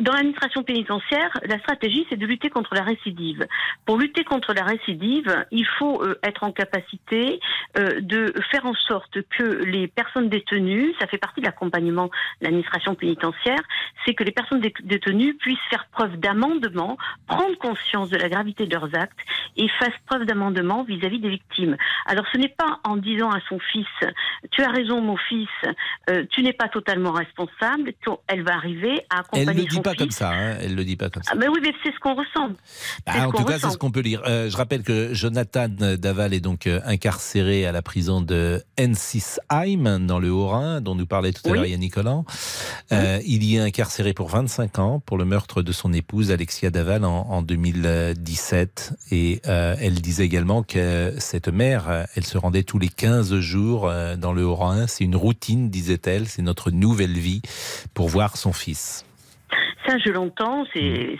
[0.00, 3.46] dans l'administration pénitentiaire, la stratégie, c'est de lutter contre la récidive.
[3.86, 7.40] Pour lutter contre la récidive, il faut euh, être en capacité
[7.76, 12.10] de faire en sorte que les personnes détenues, ça fait partie de l'accompagnement de
[12.42, 13.09] l'administration pénitentiaire,
[14.04, 16.96] c'est que les personnes dé- détenues puissent faire preuve d'amendement,
[17.26, 19.18] prendre conscience de la gravité de leurs actes
[19.56, 21.76] et fassent preuve d'amendement vis-à-vis des victimes.
[22.06, 23.86] Alors ce n'est pas en disant à son fils,
[24.50, 25.48] tu as raison mon fils,
[26.08, 29.82] euh, tu n'es pas totalement responsable, qu'elle va arriver à Elle accompagner le dit son
[29.82, 29.98] pas fils.
[30.00, 30.30] comme ça.
[30.30, 31.32] hein, Elle le dit pas comme ça.
[31.34, 32.48] Ah, mais oui, mais c'est ce qu'on ressent.
[33.06, 34.22] Bah, ce en qu'on tout cas, c'est ce qu'on peut lire.
[34.26, 40.06] Euh, je rappelle que Jonathan Daval est donc euh, incarcéré à la prison de Ensisheim,
[40.06, 41.56] dans le Haut-Rhin, dont nous parlait tout à Oui.
[41.58, 42.24] l'heure Yannick Collant.
[42.92, 46.70] Euh, il y est incarcéré pour 25 ans pour le meurtre de son épouse Alexia
[46.70, 48.92] Daval en, en 2017.
[49.10, 53.38] Et euh, elle disait également que cette mère, euh, elle se rendait tous les 15
[53.40, 54.86] jours euh, dans le Haut-Rhin.
[54.86, 56.28] C'est une routine, disait-elle.
[56.28, 57.42] C'est notre nouvelle vie
[57.94, 59.04] pour voir son fils.
[59.90, 60.64] Ça, je l'entends.
[60.72, 61.18] C'est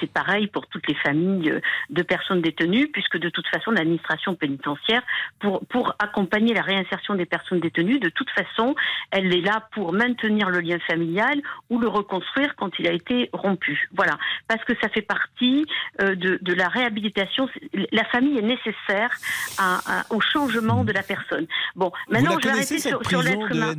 [0.00, 5.02] c'est pareil pour toutes les familles de personnes détenues, puisque de toute façon, l'administration pénitentiaire,
[5.40, 8.74] pour, pour accompagner la réinsertion des personnes détenues, de toute façon,
[9.10, 13.30] elle est là pour maintenir le lien familial ou le reconstruire quand il a été
[13.32, 13.88] rompu.
[13.94, 14.18] Voilà.
[14.48, 15.64] Parce que ça fait partie
[16.00, 17.48] euh, de, de la réhabilitation.
[17.92, 19.10] La famille est nécessaire
[19.58, 21.46] à, à- au changement de la personne.
[21.76, 23.72] Bon, maintenant, vous je la vais connaissez, arrêter cette sur, sur l'être humain.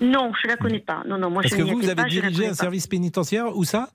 [0.00, 1.02] Non, je la connais pas.
[1.06, 3.27] Non, non, moi Parce je que vous, vous avez pas, je dirigé un service pénitentiaire,
[3.36, 3.90] où ça?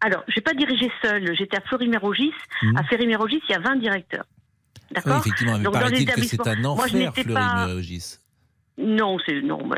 [0.00, 1.34] Alors, j'ai pas dirigé seul.
[1.36, 2.32] J'étais à Fleury-Mérogis.
[2.62, 2.76] Mhm.
[2.78, 4.24] À Fleury-Mérogis, il y a 20 directeurs.
[4.28, 8.16] Oui, D'accord effectivement, mais paraît-il que c'est un je enfer, n'étais pas- Fleury-Mérogis.
[8.78, 9.68] Non, c'est non,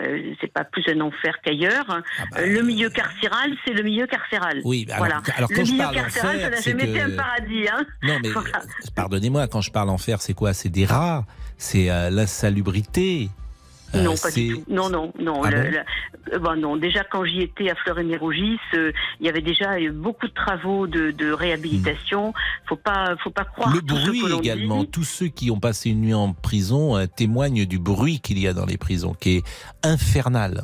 [0.41, 2.03] c'est pas plus un enfer qu'ailleurs.
[2.39, 4.59] Euh, le milieu carcéral, c'est le milieu carcéral.
[4.59, 5.23] Ah Oui, alors- voilà.
[5.37, 7.67] alors quand le je milieu parle carcéral, enfer, ça n'a jamais été un paradis.
[7.69, 8.59] Hein Non, mais Voilà.
[8.59, 10.53] euh, pardonnez-moi, quand je parle enfer, c'est quoi?
[10.55, 11.25] C'est des rats,
[11.59, 13.29] c'est euh, l'insalubrité.
[13.95, 14.65] Euh, Non, pas du tout.
[14.69, 15.43] Non, non, non.
[15.45, 16.77] Ah le- bon le- euh, bon, non.
[16.77, 20.87] Déjà, quand j'y étais à Fleury-Mérogis, euh, il y avait déjà eu beaucoup de travaux
[20.87, 22.33] de, de réhabilitation.
[22.69, 23.75] Faut pas, faut pas croire Hmm.
[23.77, 24.81] Le tout ce bruit que également.
[24.83, 24.89] dit.
[24.89, 28.47] Tous ceux qui ont passé une nuit en prison euh, témoignent du bruit qu'il y
[28.49, 29.43] a dans les prisons, qui est
[29.83, 30.63] infernal.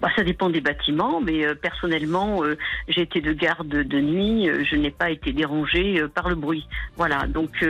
[0.00, 2.56] Bah, ça dépend des bâtiments, mais euh, personnellement, euh,
[2.88, 6.66] j'ai été de garde de nuit, euh, je n'ai pas été dérangée par le bruit.
[6.96, 7.64] Voilà, donc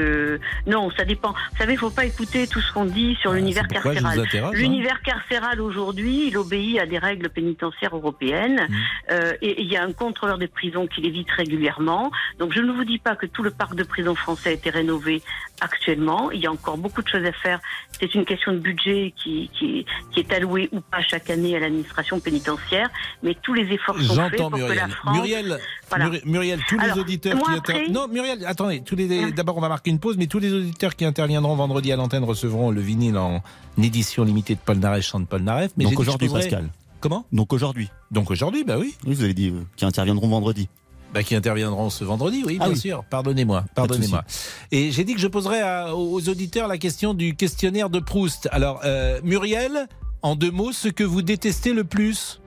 [0.66, 1.31] non, ça dépend.
[1.33, 4.21] Vous savez, il faut pas écouter tout ce qu'on dit sur l'univers Ah, je carcéral.
[4.45, 4.51] hein.
[4.53, 9.14] L'univers carcéral aujourd'hui, il obéit à des règles pénitentiaires européennes, Mmh.
[9.42, 12.11] et il y a un contrôleur des prisons qui l'évite régulièrement.
[12.38, 14.71] Donc je ne vous dis pas que tout le parc de prisons français a été
[14.71, 15.23] rénové
[15.61, 16.31] actuellement.
[16.31, 17.61] Il y a encore beaucoup de choses à faire.
[17.99, 21.61] C'est une question de budget qui, qui, qui est alloué ou pas chaque année à
[21.61, 22.88] l'administration pénitentiaire,
[23.22, 24.76] mais tous les efforts sont faits J'entends pour que Muriel.
[24.76, 25.16] la France.
[25.16, 26.11] Muriel, Voilà.
[26.24, 29.61] Muriel, tous Alors, les auditeurs qui après- inter- Non, Muriel, attendez, tous les d'abord on
[29.61, 32.80] va marquer une pause, mais tous les auditeurs qui interviendront vendredi à l'antenne recevront le
[32.80, 33.42] vinyle en
[33.82, 35.72] édition limitée de Paul Naref, chante Paul Naref.
[35.76, 36.68] Mais Donc que aujourd'hui, Pascal.
[37.00, 37.26] Comment?
[37.32, 37.88] Donc aujourd'hui.
[38.11, 38.94] Donc aujourd'hui, bah oui.
[39.06, 40.68] Oui, vous avez dit euh, qui interviendront vendredi.
[41.14, 42.78] Bah, qui interviendront ce vendredi, oui, Ah bien oui.
[42.80, 43.04] sûr.
[43.09, 44.24] Pardonnez-moi, de pardonnez-moi.
[44.72, 48.48] Et j'ai dit que je poserai à- aux auditeurs la question du questionnaire de Proust.
[48.50, 49.87] Alors, euh, Muriel,
[50.27, 52.41] en deux mots, ce que vous détestez le plus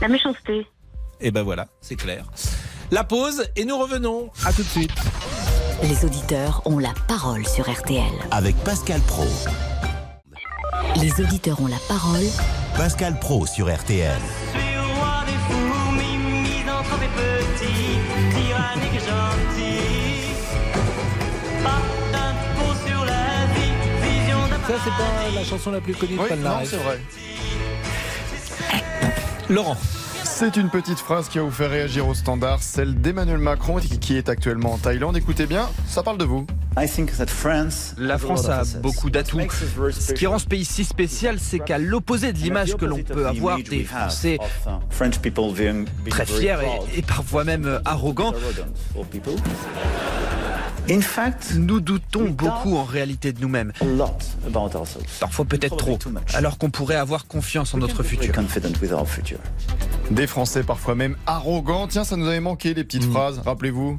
[0.00, 0.66] La méchanceté.
[1.20, 2.24] Eh ben voilà, c'est clair.
[2.90, 4.30] La pause et nous revenons.
[4.44, 4.90] À tout de suite.
[5.84, 8.02] Les auditeurs ont la parole sur RTL.
[8.32, 9.26] Avec Pascal Pro.
[11.00, 12.26] Les auditeurs ont la parole
[12.76, 14.20] Pascal Pro sur RTL.
[24.84, 27.00] C'est pas la chanson la plus connue de Oui, non, c'est vrai.
[29.48, 29.76] Laurent.
[30.24, 34.16] C'est une petite phrase qui va vous faire réagir au standard, celle d'Emmanuel Macron qui
[34.16, 35.16] est actuellement en Thaïlande.
[35.16, 36.46] Écoutez bien, ça parle de vous.
[37.98, 39.40] La France a beaucoup d'atouts.
[39.90, 43.26] Ce qui rend ce pays si spécial, c'est qu'à l'opposé de l'image que l'on peut
[43.26, 44.38] avoir des Français
[46.08, 46.56] très fiers
[46.94, 48.32] et, et parfois même arrogants,
[51.56, 53.72] nous doutons beaucoup en réalité de nous-mêmes.
[55.20, 55.98] Parfois peut-être trop,
[56.34, 58.32] alors qu'on pourrait avoir confiance en notre futur.
[60.10, 61.86] Des Français parfois même arrogants.
[61.88, 63.98] Tiens, ça nous avait manqué les petites phrases, rappelez-vous.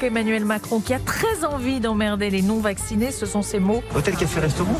[0.00, 3.82] Donc Emmanuel Macron qui a très envie d'emmerder les non-vaccinés, ce sont ses mots.
[3.96, 4.76] Hôtel Café Restaurant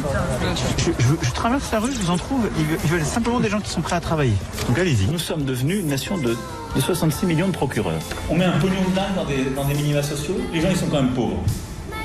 [0.77, 2.49] je, je- je traverse la rue, je vous en trouve,
[2.85, 4.35] ils veulent, simplement des gens qui sont prêts à travailler.
[4.69, 5.07] Donc allez-y.
[5.11, 6.37] Nous sommes devenus une nation de,
[6.77, 7.99] de 66 millions de procureurs.
[8.31, 10.77] On met un pognon de dingue dans des, dans des minima sociaux, les gens ils
[10.77, 11.43] sont quand même pauvres.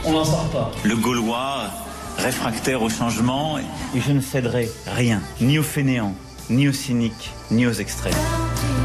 [0.06, 0.72] On n'en sort pas.
[0.84, 1.66] Le Gaulois,
[2.18, 3.60] réfractaire au changement.
[3.96, 6.16] Et je ne céderai rien, ni aux fainéants,
[6.50, 8.14] ni aux cyniques, ni aux extrêmes.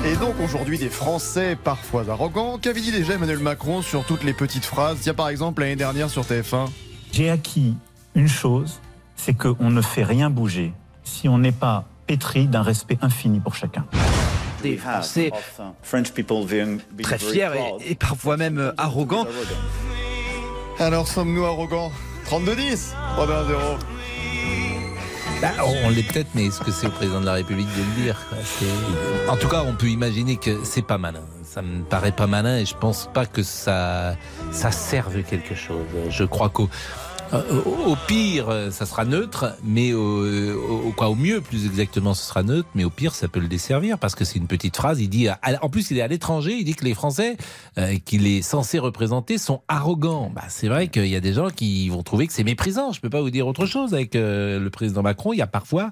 [0.05, 2.59] Et donc aujourd'hui des Français parfois arrogants.
[2.59, 6.09] Qu'avait dit déjà Emmanuel Macron sur toutes les petites phrases Tiens par exemple l'année dernière
[6.09, 6.69] sur TF1.
[7.13, 7.75] J'ai acquis
[8.15, 8.81] une chose,
[9.17, 10.73] c'est qu'on ne fait rien bouger
[11.05, 13.85] si on n'est pas pétri d'un respect infini pour chacun.
[14.63, 15.31] Des Français
[17.03, 19.27] très fiers et, et parfois même euh, arrogants.
[20.79, 21.93] Alors sommes-nous arrogants?
[22.29, 23.61] 32-10 3 2 1 0
[25.41, 25.53] Bah,
[25.85, 28.17] on l'est peut-être, mais est-ce que c'est au président de la République de le dire
[29.29, 31.23] En tout cas, on peut imaginer que c'est pas malin.
[31.45, 34.17] Ça me paraît pas malin et je pense pas que ça,
[34.51, 35.87] ça serve quelque chose.
[36.11, 36.69] Je crois qu'au
[37.33, 42.13] au au pire, euh, ça sera neutre, mais au, au- quoi, au mieux, plus exactement,
[42.15, 44.77] ce sera neutre, mais au pire, ça peut le desservir parce que c'est une petite
[44.77, 45.01] phrase.
[45.01, 46.57] Il dit, à- en plus, il est à l'étranger.
[46.59, 47.37] Il dit que les Français
[47.79, 50.31] euh, qu'il est censé représenter sont arrogants.
[50.35, 52.93] Bah, c'est vrai qu'il y a des gens qui vont trouver que c'est méprisant.
[52.93, 55.33] Je peux pas vous dire autre chose avec euh, le président Macron.
[55.33, 55.91] Il y a parfois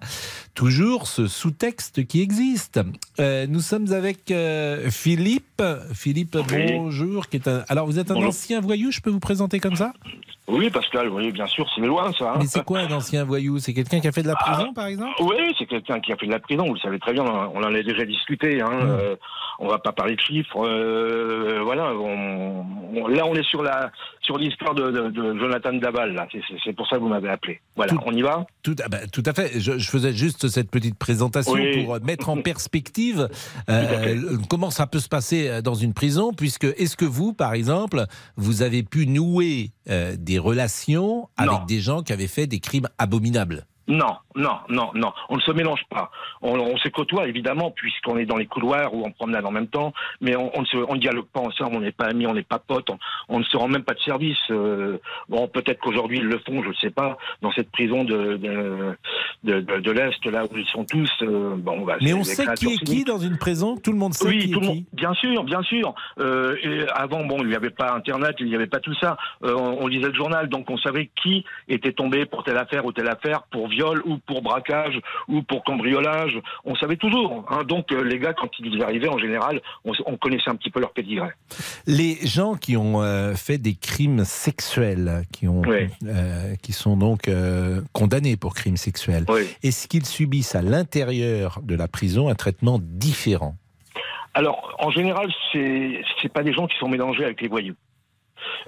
[0.57, 2.81] toujours ce sous-texte qui existe.
[3.21, 5.62] Euh, nous sommes avec euh, Philippe.
[5.95, 6.73] Philippe, Oui.
[6.73, 7.29] bonjour.
[7.29, 7.62] Qui est un...
[7.69, 8.31] Alors, vous êtes un Bonjour.
[8.31, 8.90] ancien voyou.
[8.90, 9.92] Je peux vous présenter comme ça?
[10.49, 12.33] Oui, Pascal, oui, bien sûr, c'est loin ça.
[12.33, 12.37] hein.
[12.38, 13.59] Mais c'est quoi un ancien voyou?
[13.59, 15.14] C'est quelqu'un qui a fait de la prison, Ah, par exemple?
[15.21, 17.59] Oui, c'est quelqu'un qui a fait de la prison, vous le savez très bien, on
[17.62, 18.61] en a déjà discuté.
[18.62, 18.71] Hein.
[18.71, 18.88] Mmh.
[18.88, 19.16] Euh,
[19.59, 20.64] on va pas parler de chiffres.
[20.64, 23.90] euh, voilà, on- là on est sur la
[24.27, 26.12] sur l'histoire de, de- de Jonathan Daval.
[26.12, 27.61] Là, c'est- pour ça que vous m'avez appelé.
[27.77, 28.47] Voilà, on y va.
[28.62, 29.59] Tout, ah bah, tout à fait.
[29.59, 31.85] Je, je faisais juste cette petite présentation Oui.
[31.85, 33.29] pour mettre en perspective
[33.71, 37.55] euh, comment ça peut se passer euh, dans une prison, puisque est-ce que vous, par
[37.55, 38.05] exemple,
[38.37, 42.89] vous avez pu nouer euh, des relations avec des gens qui avaient fait des crimes
[42.99, 43.65] abominables?
[43.88, 45.12] Non, non, non, non.
[45.29, 46.11] On ne se mélange pas.
[46.42, 49.68] On, on se côtoie évidemment puisqu'on est dans les couloirs ou en promenade en même
[49.68, 51.77] temps, mais on, on ne se, on dialogue pas ensemble.
[51.77, 52.90] On n'est pas amis, on n'est pas potes.
[52.90, 54.37] On, on ne se rend même pas de service.
[54.51, 57.16] Euh, bon, peut-être qu'aujourd'hui ils le font, je ne sais pas.
[57.42, 58.96] Dans cette prison de de,
[59.44, 61.11] de, de- de l'est là où ils sont tous.
[61.22, 63.77] euh, bon, bah, Mais on sait qui est qui dans une prison?
[63.77, 65.94] Tout le monde sait Oui, qui tout est le qui monde, bien sûr, bien sûr.
[66.18, 69.16] Euh, et avant, bon, il n'y avait pas Internet, il n'y avait pas tout ça.
[69.44, 72.85] Euh, on, on lisait le journal, donc on savait qui était tombé pour telle affaire
[72.85, 74.97] ou telle affaire, pour viol ou pour braquage
[75.29, 76.37] ou pour cambriolage.
[76.65, 77.45] On savait toujours.
[77.51, 77.62] hein.
[77.65, 80.81] Donc euh, les gars, quand ils arrivaient, en général, on, on connaissait un petit peu
[80.81, 81.31] leur pédigré.
[81.87, 85.89] Les gens qui ont euh, fait des crimes sexuels, qui, ont, Oui.
[86.07, 89.25] euh, qui sont donc euh, condamnés pour crimes sexuels,
[89.62, 93.55] est-ce qu'ils subissent à l'intérieur de la prison un traitement différent?
[94.35, 97.75] Alors, en général, c'est c'est pas des gens qui sont mélangés avec les voyous.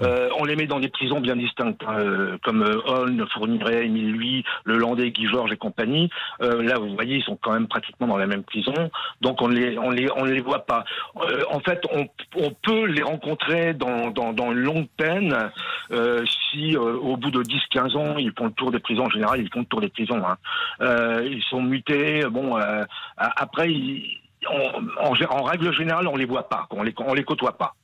[0.03, 3.87] Euh, on les met dans des prisons bien distinctes, hein, euh, comme euh, Holm, Fourniret,
[3.87, 6.11] Émile Louis, Le Landais, Guy Georges et compagnie.
[6.43, 8.75] Euh, là, vous voyez, ils sont quand même pratiquement dans la même prison,
[9.21, 10.85] donc on les, on les, on les voit pas.
[11.17, 15.51] Euh, en fait, on, on peut les rencontrer dans, dans, une longue peine
[15.93, 19.05] euh, si, euh, au bout de 10-15 ans, ils font le tour des prisons.
[19.07, 20.23] En général, ils font le tour des prisons.
[20.27, 20.37] hein.
[20.81, 22.25] Euh, ils sont mutés.
[22.31, 22.85] Bon, euh,
[23.17, 23.69] après,
[24.49, 27.75] en, en règle générale, on les voit pas, on les, on les côtoie pas.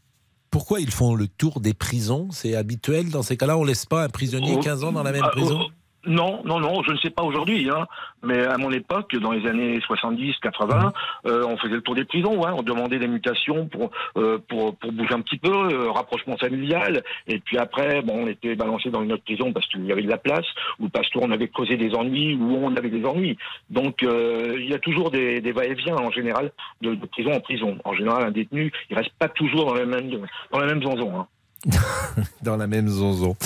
[0.54, 2.28] Pourquoi ils font le tour des prisons?
[2.30, 3.58] C'est habituel dans ces cas-là?
[3.58, 5.62] On laisse pas un prisonnier Oh, 15 ans dans la même ah, prison?
[5.64, 5.70] oh,
[6.06, 7.86] Non, non, non, je ne sais pas aujourd'hui, hein,
[8.22, 10.92] mais à mon époque, dans les années 70, 80,
[11.26, 14.76] euh, on faisait le tour des prisons, hein, on demandait des mutations pour, euh, pour,
[14.76, 18.90] pour bouger un petit peu, euh, rapprochement familial, et puis après, bon, on était balancé
[18.90, 20.46] dans une autre prison parce qu'il y avait de la place,
[20.78, 23.38] ou parce qu'on avait causé des ennuis, ou on avait des ennuis.
[23.70, 27.40] Donc, euh, il y a toujours des, des va-et-vient, en général, de, de prison en
[27.40, 27.78] prison.
[27.84, 30.10] En général, un détenu, il reste pas toujours dans la même,
[30.52, 31.20] dans la même zonzon.
[31.20, 31.26] Hein.
[32.42, 33.36] Dans la même zonzon.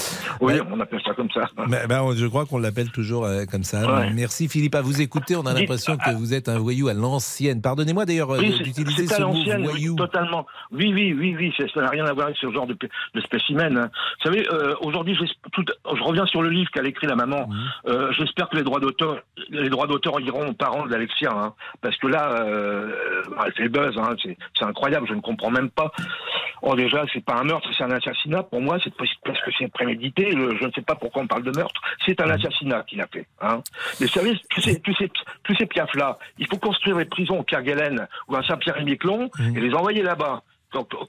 [0.41, 1.49] Oui, on appelle ça comme ça.
[1.69, 3.87] Mais, ben, je crois qu'on l'appelle toujours euh, comme ça.
[4.01, 4.11] Ouais.
[4.15, 4.75] Merci Philippe.
[4.75, 7.63] À vous écouter, on a l'impression que vous êtes un voyou à l'ancienne.
[7.63, 9.95] Pardonnez-moi d'ailleurs euh, Oui, c'est- d'utiliser c'est à ce mot l'ancienne, oui, voyou.
[9.97, 10.47] totalement.
[10.73, 12.75] Oui, oui, oui, oui, c'est- ça n'a rien à voir avec ce genre de,
[13.15, 13.77] de spécimen.
[13.79, 13.91] hein.
[14.25, 15.17] Vous savez, euh, aujourd'hui,
[15.53, 15.65] tout-
[15.97, 17.49] je reviens sur le livre qu'elle écrit la maman.
[17.49, 18.11] Mhm.
[18.19, 19.19] J'espère que les droits d'auteur,
[19.51, 22.45] les droits d'auteur iront aux parents d'Alexia, hein, parce que là,
[23.47, 25.93] elle fait buzz, hein, c'est c'est incroyable, je ne comprends même pas.
[26.63, 28.43] Oh, déjà, c'est pas un meurtre, c'est un assassinat.
[28.43, 30.31] Pour moi, c'est presque parce que c'est prémédité.
[30.33, 31.81] Je, ne sais pas pourquoi on parle de meurtre.
[32.07, 33.27] C'est un assassinat qu'il a fait.
[33.41, 33.61] Hein.
[34.01, 35.11] Mais vous savez, tous ces, tous ces,
[35.43, 39.75] tous ces piafs-là, il faut construire des prisons au Kerguelen ou à Saint-Pierre-et-Miquelon et les
[39.75, 40.43] envoyer là-bas.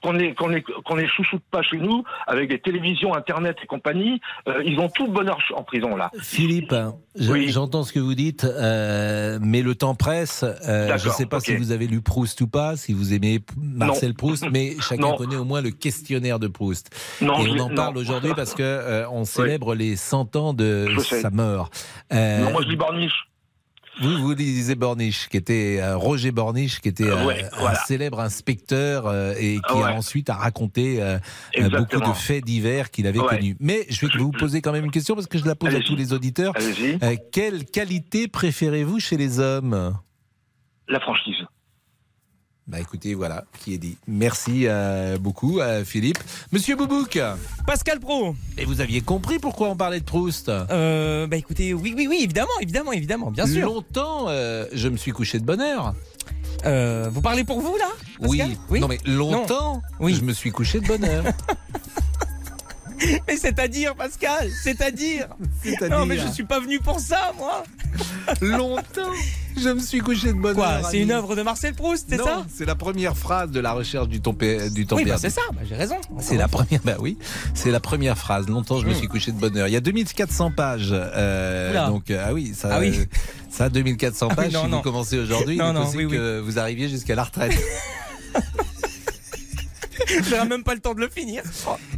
[0.02, 4.18] Qu'on les, qu'on les, qu'on chouchoute pas chez nous, avec des télévisions, Internet et compagnie,
[4.48, 6.10] euh, ils ont tout le bonheur en prison, là.
[6.22, 6.74] Philippe,
[7.14, 10.44] je- j'entends ce que vous dites, euh, mais le temps presse.
[10.44, 13.40] Euh, je ne sais pas si vous avez lu Proust ou pas, si vous aimez
[13.58, 15.16] Marcel Proust, mais chacun Non.
[15.16, 16.88] connaît au moins le questionnaire de Proust.
[17.20, 21.28] Non, Et on en parle aujourd'hui parce que on célèbre les 100 ans de sa
[21.30, 21.68] mort.
[22.12, 23.26] Non, moi, je lis Borniche.
[24.00, 27.78] Vous, vous lisez Borniche, qui était euh, Roger Borniche, qui était euh, Ouais, un voilà.
[27.86, 29.82] célèbre inspecteur euh, et qui Ouais.
[29.84, 31.18] a ensuite a raconté euh,
[31.58, 33.28] euh, beaucoup de faits divers qu'il avait Ouais.
[33.28, 33.56] connus.
[33.60, 35.80] Mais je vais vous poser quand même une question parce que je la pose à
[35.80, 36.54] tous les auditeurs.
[37.02, 39.94] Euh, quelle qualité préférez-vous chez les hommes?
[40.88, 41.36] La franchise.
[42.66, 43.96] Bah écoutez, voilà, qui est dit.
[44.06, 46.18] Merci euh, beaucoup, euh, Philippe.
[46.52, 47.18] Monsieur Boubouk
[47.66, 51.94] Pascal Pro Et vous aviez compris pourquoi on parlait de Proust Euh, bah écoutez, oui,
[51.96, 53.66] oui, oui, évidemment, évidemment, évidemment, bien sûr.
[53.66, 55.94] Longtemps, euh, je me suis couché de bonne heure.
[56.64, 57.88] Euh, vous parlez pour vous là
[58.20, 58.50] Pascal?
[58.68, 58.80] Oui.
[58.80, 60.14] Non mais longtemps, Oui.
[60.14, 61.24] je me suis couché de bonne heure.
[63.28, 65.28] Mais c'est-à-dire, Pascal, c'est-à-dire
[65.90, 67.62] Non, mais je suis pas venu pour ça, moi
[68.40, 69.10] Longtemps
[69.56, 70.88] Je me suis couché de bonne Quoi heure.
[70.90, 74.08] C'est une œuvre de Marcel Proust, c'est ça C'est la première phrase de la recherche
[74.08, 75.96] du temps, du temps Oui, bah c'est ça, bah, j'ai raison.
[76.20, 77.16] C'est la première, bah oui,
[77.54, 78.48] c'est la première phrase.
[78.48, 78.96] Longtemps, je me Hmm.
[78.96, 79.66] suis couché de bonne heure.
[79.68, 80.90] Il y a 2400 pages.
[80.92, 82.94] euh, donc, euh, ah oui, ça, Ah oui.
[82.98, 83.04] euh,
[83.50, 84.52] ça 2400 Ah oui, pages.
[84.52, 84.76] non, si non.
[84.78, 86.12] vous commencez aujourd'hui, il est possible oui.
[86.16, 87.52] que vous arriviez jusqu'à la retraite.
[90.28, 91.42] J'aurai même pas le temps de le finir.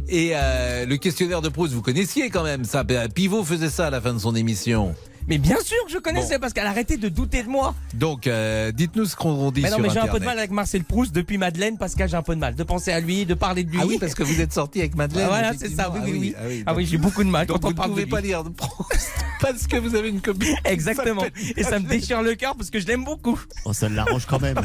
[0.07, 2.83] Et euh, le questionnaire de Proust, vous connaissiez quand même ça.
[3.13, 4.95] Pivot faisait ça à la fin de son émission.
[5.27, 7.75] Mais bien sûr que je connaissais parce qu'elle arrêtait de douter de moi.
[7.93, 10.37] Donc, euh, dites-nous ce qu'on dit Mais non, sur mais j'ai un peu de mal
[10.37, 13.25] avec Marcel Proust depuis Madeleine, Pascal, j'ai un peu de mal de penser à lui,
[13.25, 13.79] de parler de lui.
[13.81, 15.25] Ah oui, parce que vous êtes sorti avec Madeleine.
[15.25, 16.63] Ah, voilà, c'est ça, oui, Ah oui.
[16.65, 18.43] Ah oui, donc- j'ai beaucoup de mal donc quand on vous ne pouvez pas lire
[18.43, 19.11] de Proust
[19.41, 20.55] parce que vous avez une copine.
[20.65, 21.23] Exactement.
[21.55, 23.39] Et ça me déchire le cœur parce que je l'aime beaucoup.
[23.63, 24.59] Oh, ça l'arrange quand même.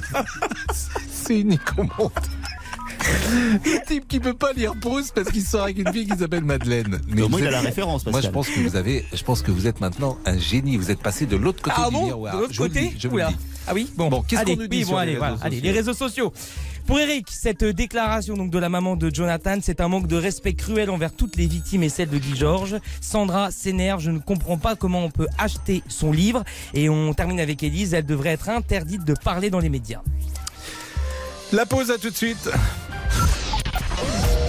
[1.09, 2.11] C'est unique au monde.
[3.65, 6.45] Le type qui peut pas lire Proust parce qu'il sort avec une fille qui s'appelle
[6.45, 7.01] Madeleine.
[7.09, 8.33] Mais au moins, il a la référence, Moi, je Pascal.
[8.33, 10.77] pense que vous avez, je pense que vous êtes maintenant un génie.
[10.77, 12.35] Vous êtes passé de l'autre côté Ah du bon miroir.
[12.35, 13.37] De l'autre Je vous le côté dis, je vous le dis.
[13.67, 15.19] Ah oui Bon, Bon, qu'est-ce allez, qu'on nous dit oui, sur bon, les allez, réseaux
[15.19, 15.35] voilà.
[15.37, 16.33] sociaux Allez, les réseaux sociaux.
[16.87, 20.55] Pour Eric, cette déclaration donc de la maman de Jonathan, c'est un manque de respect
[20.55, 22.77] cruel envers toutes les victimes et celles de Guy Georges.
[23.03, 26.45] Sandra s'énerve, je ne comprends pas comment on peut acheter son livre.
[26.73, 30.01] Et on termine avec Élise, elle devrait être interdite de parler dans les médias.
[31.51, 32.51] La pause à tout de suite.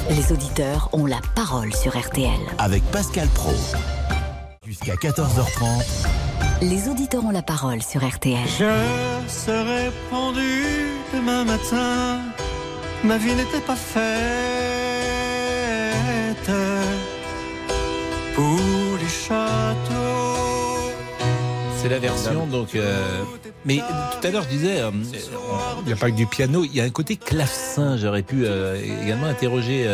[0.09, 2.39] Les auditeurs ont la parole sur RTL.
[2.57, 3.53] Avec Pascal Pro.
[4.65, 6.07] Jusqu'à 14h30.
[6.61, 8.45] Les auditeurs ont la parole sur RTL.
[8.47, 10.65] Je serai pendu
[11.13, 12.19] demain matin.
[13.05, 14.01] Ma vie n'était pas faite
[18.35, 20.08] pour les châteaux.
[21.81, 22.75] C'est la version donc.
[22.75, 23.01] euh,
[23.65, 24.91] Mais tout à l'heure je disais, euh,
[25.81, 27.95] il n'y a pas que du piano, il y a un côté clavecin.
[27.97, 29.85] J'aurais pu euh, également interroger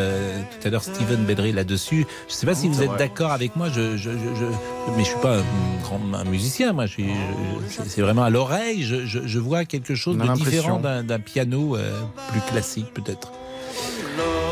[0.59, 2.07] tout à l'heure Steven Bedry là-dessus.
[2.27, 3.69] Je ne sais pas si vous êtes d'accord avec moi.
[3.69, 4.45] Je, je, je,
[4.97, 5.43] mais je suis pas un
[5.83, 6.73] grand un musicien.
[6.73, 7.05] Moi, je suis.
[7.69, 8.83] je- c'est- vraiment à l'oreille.
[8.83, 11.77] Je, vois quelque chose de différent d'un piano
[12.31, 13.31] plus classique peut-être.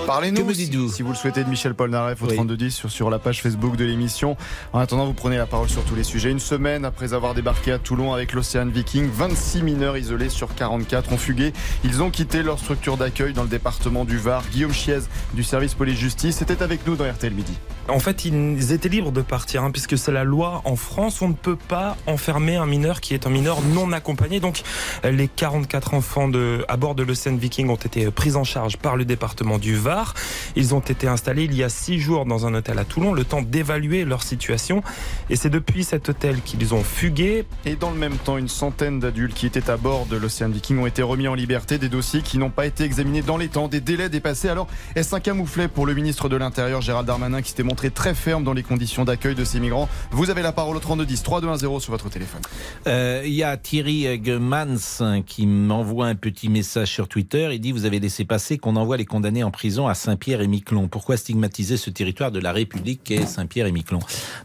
[0.06, 2.36] Parlez-nous si, vous le souhaitez de Michel Polnareff au Oui.
[2.36, 4.36] 3210 sur, sur la page Facebook de l'émission.
[4.74, 6.30] En attendant, vous prenez la parole sur tous les sujets.
[6.30, 11.14] Une semaine après avoir débarqué à Toulon avec l'Océan Viking, 26 mineurs isolés sur 44
[11.14, 11.54] ont fugué.
[11.84, 14.44] Ils ont quitté leur structure d'accueil dans le département du Var.
[14.52, 15.00] Guillaume Chiez
[15.34, 17.58] du service police-justice était avec nous dans RTL Midi.
[17.90, 21.22] En fait, ils étaient libres de partir, hein, puisque c'est la loi en France.
[21.22, 24.40] On ne peut pas enfermer un mineur qui est un mineur non accompagné.
[24.40, 24.64] Donc,
[25.04, 28.96] les 44 enfants de, à bord de l'Océan Viking ont été pris en charge par
[28.96, 30.16] le département du Var.
[30.56, 33.24] Ils ont été installés il y a six jours dans un hôtel à Toulon, le
[33.24, 34.82] temps d'évaluer leur situation.
[35.30, 37.46] Et c'est depuis cet hôtel qu'ils ont fugué.
[37.66, 40.80] Et dans le même temps, une centaine d'adultes qui étaient à bord de l'Océan Viking
[40.80, 41.78] ont été remis en liberté.
[41.78, 44.50] Des dossiers qui n'ont pas été examinés dans les temps, des délais dépassés.
[44.50, 48.16] Alors, est-ce un camouflet pour le ministre de l'Intérieur, Gérald Darmanin, qui s'était montré très
[48.16, 49.88] ferme dans les conditions d'accueil de ces migrants?
[50.10, 52.42] Vous avez la parole au 3210 3210 sur votre téléphone.
[52.88, 57.50] Euh, Il y a Thierry Gemans qui m'envoie un petit message sur Twitter.
[57.52, 60.48] Il dit Vous avez laissé passer qu'on envoie les condamnés en prison à Saint-Pierre et
[60.48, 60.88] Miquelon.
[60.88, 64.00] Pourquoi stigmatiser ce territoire de la République qu'est Saint-Pierre et Miquelon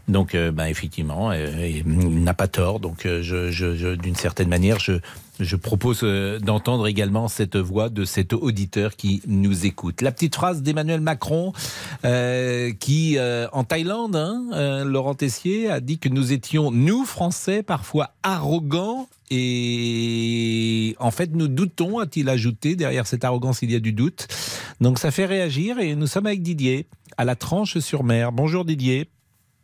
[0.07, 2.79] Donc, euh, ben, effectivement, euh, il n'a pas tort.
[2.79, 4.93] Donc, euh, je- je- d'une certaine manière, je,
[5.39, 10.01] je propose euh, d'entendre également cette voix de cet auditeur qui nous écoute.
[10.01, 11.53] La petite phrase d'Emmanuel Macron
[12.05, 17.63] euh, qui, euh, en Thaïlande, hein, Laurent Tessier a dit que nous étions, nous Français,
[17.63, 22.75] parfois arrogants et en fait nous doutons, a-t-il ajouté.
[22.75, 24.27] Derrière cette arrogance, il y a du doute.
[24.81, 28.31] Donc ça fait réagir et nous sommes avec Didier à la Tranche-sur-Mer.
[28.31, 29.09] Bonjour Didier.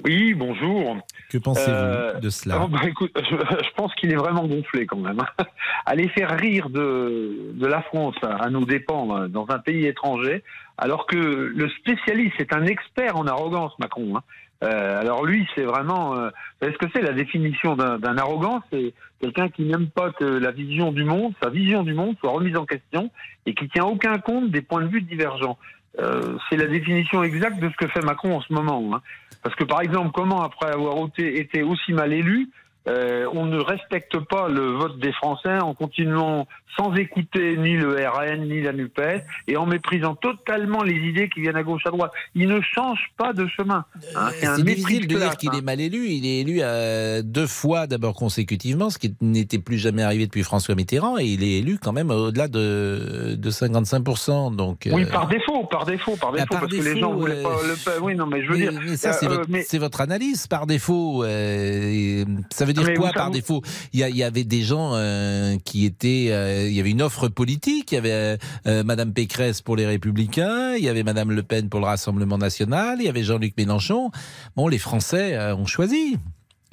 [0.03, 0.97] Oui, bonjour.
[1.29, 4.85] Que pensez-vous Euh, de cela oh, bah, écoute, je, je pense qu'il est vraiment gonflé
[4.85, 5.21] quand même.
[5.85, 10.43] Aller faire rire de, de la France à nos dépens hein, dans un pays étranger,
[10.77, 14.17] alors que le spécialiste est un expert en arrogance, Macron.
[14.17, 14.21] hein.
[14.63, 16.15] Euh, alors lui, c'est vraiment...
[16.15, 16.31] Euh, vous
[16.67, 18.61] savez ce que c'est la définition d'un d'un arrogant?
[18.71, 22.31] C'est quelqu'un qui n'aime pas que la vision du monde, sa vision du monde soit
[22.31, 23.11] remise en question
[23.45, 25.57] et qui tient aucun compte des points de vue divergents.
[25.99, 28.95] Euh, c'est la définition exacte de ce que fait Macron en ce moment.
[28.95, 29.01] hein.
[29.43, 32.49] Parce que par exemple, comment après avoir été, été aussi mal élu,
[32.87, 37.95] euh, on ne respecte pas le vote des Français en continuant sans écouter ni le
[38.05, 41.89] RN ni la NUPES et en méprisant totalement les idées qui viennent à gauche à
[41.91, 42.11] droite.
[42.35, 43.85] Il ne change pas de chemin.
[44.15, 44.29] hein.
[44.39, 45.59] C'est un C'est difficile de dire qu'il hein.
[45.59, 46.07] est mal élu.
[46.07, 50.43] Il est élu euh, deux fois d'abord consécutivement, ce qui n'était plus jamais arrivé depuis
[50.43, 54.53] François Mitterrand, et il est élu quand même au-delà de, de 55%.
[54.55, 57.13] Donc, Oui, euh, par défaut, par défaut, par Ah, défaut, par parce que les gens
[57.13, 58.01] voulaient pas euh, le.
[58.01, 58.81] Oui, non, mais je veux mais, dire.
[58.85, 61.23] mais ça, c'est euh, votre, votre analyse par défaut.
[61.23, 63.61] euh, ça veut dire Mais quoi par savez- défaut?
[63.93, 66.27] Il y, a- il y avait des gens euh, qui étaient.
[66.31, 67.91] euh, il y avait une offre politique.
[67.91, 70.75] Il y avait euh, euh, Madame Pécresse pour les Républicains.
[70.77, 72.97] Il y avait Madame Le Pen pour le Rassemblement national.
[72.99, 74.11] Il y avait Jean-Luc Mélenchon.
[74.55, 76.17] Bon, les Français ont choisi.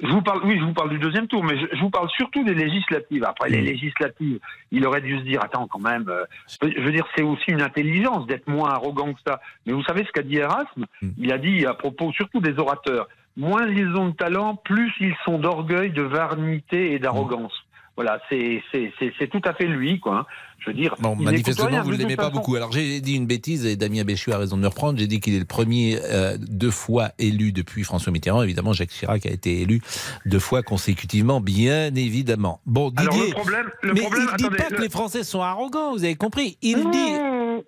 [0.01, 2.09] Je vous parle, oui, je vous parle du deuxième tour, mais je, je vous parle
[2.17, 3.23] surtout des législatives.
[3.23, 4.39] Après les législatives,
[4.71, 6.25] il aurait dû se dire, attends, quand même, euh,
[6.61, 9.39] je veux dire, c'est aussi une intelligence d'être moins arrogant que ça.
[9.65, 10.85] Mais vous savez ce qu'a dit Erasme?
[11.17, 13.07] Il a dit à propos surtout des orateurs,
[13.37, 17.53] moins ils ont de talent, plus ils sont d'orgueil, de vanité et d'arrogance.
[17.95, 18.63] Voilà, c'est
[19.31, 20.19] tout à fait lui, quoi.
[20.19, 20.25] Hein.
[20.57, 20.95] Je veux dire.
[20.99, 22.55] Bon, manifestement, vous ne l'aimez pas beaucoup.
[22.55, 24.97] Alors j'ai dit une bêtise et Damien Béchu a raison de me reprendre.
[24.97, 28.41] J'ai dit qu'il est le premier euh, deux fois élu depuis François Mitterrand.
[28.41, 29.81] Évidemment, Jacques Chirac a été élu
[30.25, 32.61] deux fois consécutivement, bien évidemment.
[32.65, 34.89] Bon, Didier, Alors, le problème, le mais problème, il dit attendez, pas que le- les
[34.89, 35.91] Français sont arrogants.
[35.91, 36.97] Vous avez compris Il dit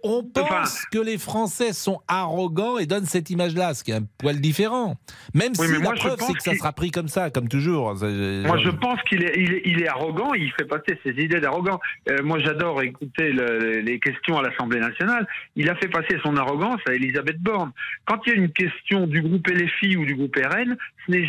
[0.04, 4.06] on pense que les Français sont arrogants et donne cette image-là, ce qui est un
[4.18, 4.96] poil différent.
[5.34, 7.98] Même Oui, si la moi, preuve c'est que ça sera pris comme ça, comme toujours.
[7.98, 10.34] Ça, Moi, je pense qu'il est, il est, il est arrogant.
[10.34, 11.80] Il fait passer ses idées d'arrogant.
[12.10, 15.28] Euh, moi, j'adore écouter le- les questions à l'Assemblée nationale.
[15.56, 17.72] Il a fait passer son arrogance à Elisabeth Borne.
[18.06, 21.28] Quand il y a une question du groupe LFI ou du groupe RN, ce n'est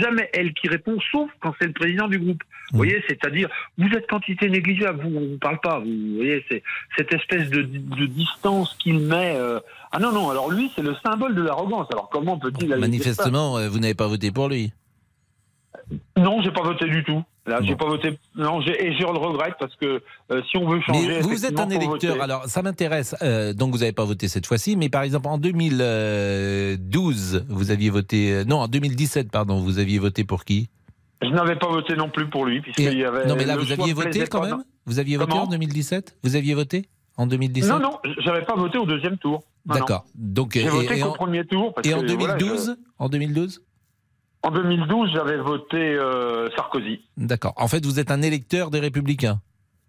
[0.00, 2.42] jamais elle qui répond, sauf quand c'est le président du groupe.
[2.72, 3.48] Vous voyez, c'est-à-dire,
[3.78, 5.02] vous êtes quantité négligeable.
[5.02, 5.80] Vous, vous parle pas.
[5.80, 6.62] Vous voyez, c'est
[6.96, 9.34] cette espèce de, de distance qu'il met.
[9.36, 9.58] euh,
[9.92, 10.30] Ah non, non.
[10.30, 11.88] Alors lui, c'est le symbole de l'arrogance.
[11.92, 14.72] Alors comment peut-il ça Manifestement, euh, vous n'avez pas voté pour lui.
[16.16, 17.22] Non, j'ai pas voté du tout.
[17.46, 18.16] Là, j'ai pas voté.
[18.36, 21.08] Non, et je le regrette parce que euh, si on veut changer.
[21.08, 22.20] Mais vous êtes un électeur, voter.
[22.20, 23.16] alors ça m'intéresse.
[23.22, 27.90] Euh, donc vous n'avez pas voté cette fois-ci, mais par exemple en 2012, vous aviez
[27.90, 28.32] voté.
[28.32, 30.68] euh, non, en 2017, pardon, vous aviez voté pour qui?
[31.22, 33.26] Je n'avais pas voté non plus pour lui puisqu'il y avait.
[33.26, 34.64] Non, mais là vous aviez voté quand même.
[34.86, 38.54] Vous aviez voté Comment en 2017 Vous aviez voté en 2017 Non, non, j'avais pas
[38.54, 39.42] voté au deuxième tour.
[39.66, 40.06] D'accord.
[40.14, 41.74] Donc J'ai voté en- premier tour.
[41.74, 43.60] Parce Et en que, voilà, 2012 En 2012
[44.44, 47.00] je- En 2012, j'avais voté euh, Sarkozy.
[47.18, 47.52] D'accord.
[47.56, 49.40] En fait, vous êtes un électeur des Républicains.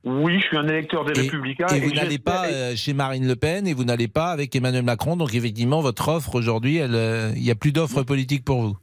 [0.03, 1.67] Oui, je suis un électeur des Républicains.
[1.67, 4.83] Et vous n'allez pas euh, chez Marine Le Pen et vous n'allez pas avec Emmanuel
[4.83, 5.15] Macron.
[5.15, 8.77] Donc effectivement, votre offre aujourd'hui, euh, il n'y a plus d'offre politique pour vous.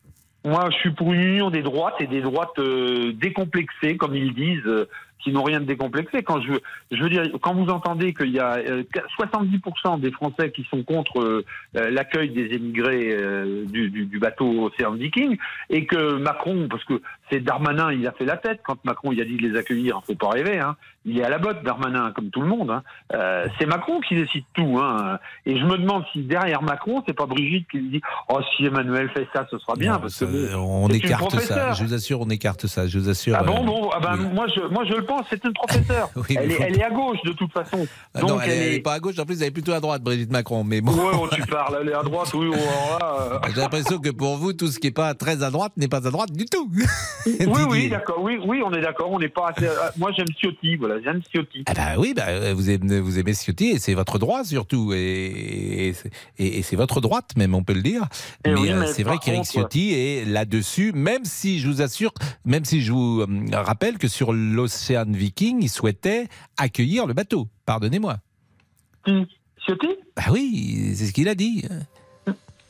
[0.44, 4.34] Moi, je suis pour une union des droites et des droites euh, décomplexées, comme ils
[4.34, 4.88] disent, euh,
[5.22, 6.22] qui n'ont rien de décomplexé.
[6.22, 6.52] Quand je,
[6.90, 8.82] je veux dire, quand vous entendez qu'il y a euh,
[9.18, 14.66] 70% des Français qui sont contre euh, l'accueil des émigrés euh, du, du, du bateau
[14.66, 15.36] Océan Viking,
[15.70, 19.20] et que Macron, parce que c'est Darmanin, il a fait la tête quand Macron il
[19.20, 20.00] a dit de les accueillir.
[20.06, 20.76] Faut pas rêver, hein.
[21.08, 22.70] Il est à la botte, Darmanin, comme tout le monde.
[22.70, 22.82] Hein.
[23.14, 25.18] Euh, c'est Macron qui décide tout, hein.
[25.46, 28.66] Et je me demande si derrière Macron, c'est pas Brigitte qui lui dit, oh si
[28.66, 31.72] Emmanuel fait ça, ce sera bien, Non, parce ça, que on écarte ça.
[31.72, 32.86] Je vous assure, on écarte ça.
[32.86, 33.36] Je vous assure.
[33.38, 36.10] Ah bon, euh, bon, ah ben, moi, je, moi je le pense, c'est une professeure.
[36.16, 37.86] Oui, elle, est, faut- elle est à gauche de toute façon.
[38.14, 38.76] Ah Donc non, elle, elle elle est.
[38.76, 39.18] est pas à gauche.
[39.18, 40.62] En plus, elle est plutôt à droite, Brigitte Macron.
[40.64, 40.92] Mais bon.
[40.92, 42.54] Ouais, oh, tu parles, elle est à droite, oui, oh,
[43.02, 43.38] euh.
[43.54, 46.06] J'ai l'impression que pour vous, tout ce qui n'est pas très à droite n'est pas
[46.06, 46.70] à droite du tout.
[47.26, 49.66] Oui, oui, d'accord, oui, oui, on est d'accord, on n'est pas assez.
[49.66, 51.64] euh, Moi, j'aime Ciotti, voilà, j'aime Ciotti.
[51.66, 54.92] Ah bah oui, bah, euh, vous, aimez, vous aimez Ciotti et c'est votre droit surtout.
[54.92, 58.06] Et, et, c'est- et- et c'est votre droite même, on peut le dire.
[58.44, 61.68] Eh mais oui, euh, mais c'est vrai qu'Éric contre- Ciotti est là-dessus, même si je
[61.68, 62.12] vous assure,
[62.44, 67.48] même si je vous euh, rappelle que sur l'Océan Viking, il souhaitait accueillir le bateau.
[67.66, 68.18] Pardonnez-moi.
[69.06, 69.88] Ciotti?
[70.16, 71.64] Bah oui, c'est ce qu'il a dit.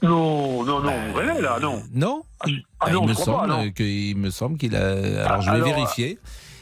[0.02, 1.82] Non, non, non, vous rêvez là, non.
[1.92, 2.46] Non ah
[2.78, 3.64] Ah, non, il, me pas, semble non.
[3.80, 4.92] il me semble qu'il a.
[4.92, 6.18] Alors Ah, je vais alors, vérifier.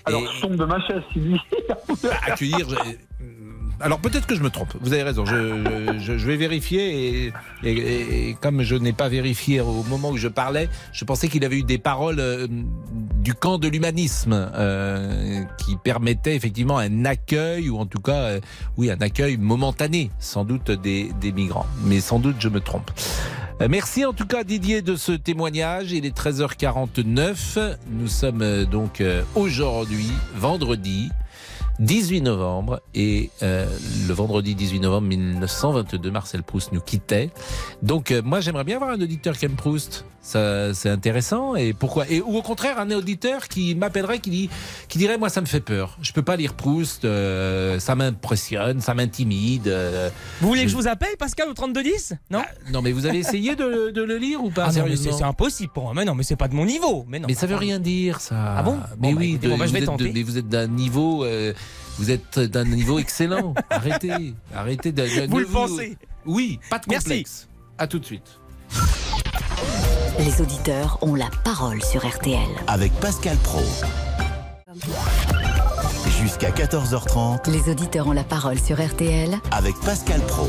[0.06, 1.40] Alors, je tombe de ma chaise, Sylvie.
[2.26, 2.68] accueillir.
[3.80, 4.74] Alors peut-être que je me trompe.
[4.80, 5.24] Vous avez raison.
[5.26, 10.10] Je, je- je vais vérifier et, et- et comme je n'ai pas vérifié au moment
[10.10, 12.46] où je parlais, je pensais qu'il avait eu des paroles euh,
[13.22, 18.40] du camp de l'humanisme euh, qui permettaient effectivement un accueil ou en tout cas, euh,
[18.78, 21.66] oui, un accueil momentané, sans doute des, des migrants.
[21.84, 22.90] Mais sans doute je me trompe.
[23.60, 25.92] Euh, Merci en tout cas Didier de ce témoignage.
[25.92, 27.76] Il est 13h49.
[27.90, 29.02] Nous sommes donc
[29.34, 31.10] aujourd'hui, vendredi.
[31.78, 33.66] 18 novembre et euh,
[34.08, 37.30] le vendredi 18 novembre 1922 Marcel Proust nous quittait.
[37.82, 40.04] Donc euh, moi j'aimerais bien avoir un auditeur qui aime Proust.
[40.22, 41.54] Ça c'est intéressant.
[41.54, 42.08] Et pourquoi?
[42.08, 44.50] Et ou au contraire un auditeur qui m'appellerait qui dit
[44.88, 45.98] qui dirait moi ça me fait peur.
[46.02, 50.08] Je peux pas lire Proust euh, ça m'impressionne ça m'intimide euh,
[50.40, 52.42] Vous voulez que je- vous appelle, Pascal, au 3210 Non?
[52.72, 55.84] Non mais vous avez essayé de, de le lire ou pas Ah c'est impossible pour
[55.84, 55.92] moi.
[55.94, 57.04] Mais non, mais c'est pas de mon niveau.
[57.08, 58.56] Mais, non, mais ça veut rien dire, ça.
[58.58, 58.76] Ah bon?
[59.00, 60.10] Mais Bon, bah, oui, écoutez, de- bon, bah, je vais êtes de- tenter.
[60.12, 61.52] mais vous êtes d'un niveau, euh,
[61.98, 63.54] vous êtes d'un niveau excellent.
[63.70, 65.02] arrêtez, arrêtez de.
[65.02, 67.04] de- Vous le pensez Oui, pas de Merci.
[67.04, 67.48] complexe.
[67.78, 68.38] À tout de suite.
[70.18, 72.38] Les auditeurs ont la parole sur RTL.
[72.66, 73.62] Avec Pascal Pro.
[76.20, 80.48] Jusqu'à 14h30 Les auditeurs ont la parole sur RTL avec Pascal Pro.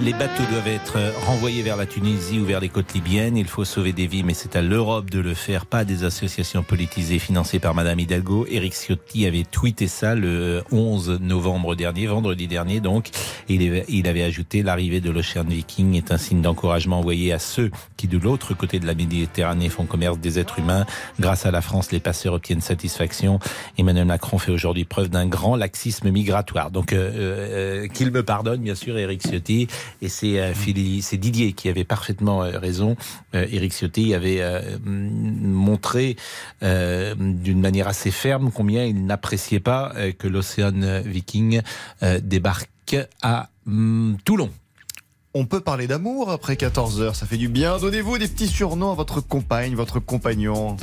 [0.00, 0.96] Les bateaux doivent être
[1.26, 3.36] renvoyés vers la Tunisie ou vers les côtes libyennes.
[3.36, 6.62] Il faut sauver des vies, mais c'est à l'Europe de le faire, pas des associations
[6.62, 8.46] politisées financées par Madame Hidalgo.
[8.48, 13.10] Eric Ciotti avait tweeté ça le 11 novembre dernier, vendredi dernier donc.
[13.48, 18.06] Il avait ajouté l'arrivée de l'Ocean Viking est un signe d'encouragement envoyé à ceux qui
[18.06, 20.86] de l'autre côté de la Méditerranée font commerce des êtres humains.
[21.18, 23.40] Grâce à la France, les passeurs obtiennent satisfaction.
[23.78, 26.70] Emmanuel Macron fait aujourd'hui preuve d'un grand laxisme migratoire.
[26.70, 29.66] Donc euh, euh, qu'il me pardonne bien sûr Eric Ciotti.
[30.02, 30.52] Et c'est euh,
[31.12, 32.96] Didier qui avait parfaitement euh, raison.
[33.34, 34.42] Euh, Éric Ciotti avait
[34.84, 36.16] montré
[36.62, 41.60] d'une manière assez ferme combien il n'appréciait pas que l'Océan Viking
[42.22, 44.50] débarque à mm, Toulon.
[45.34, 47.78] On peut parler d'amour après 14 heures, ça fait du bien.
[47.78, 50.76] Donnez-vous des petits surnoms à votre compagne, votre compagnon.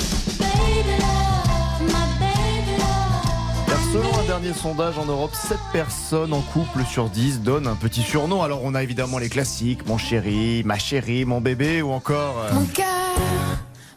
[3.96, 8.02] Selon un dernier sondage en Europe, 7 personnes en couple sur 10 donnent un petit
[8.02, 8.44] surnom.
[8.44, 12.44] Alors on a évidemment les classiques, mon chéri, ma chérie, mon bébé ou encore...
[12.44, 12.86] Euh, mon cœur,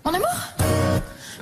[0.04, 0.28] mon amour,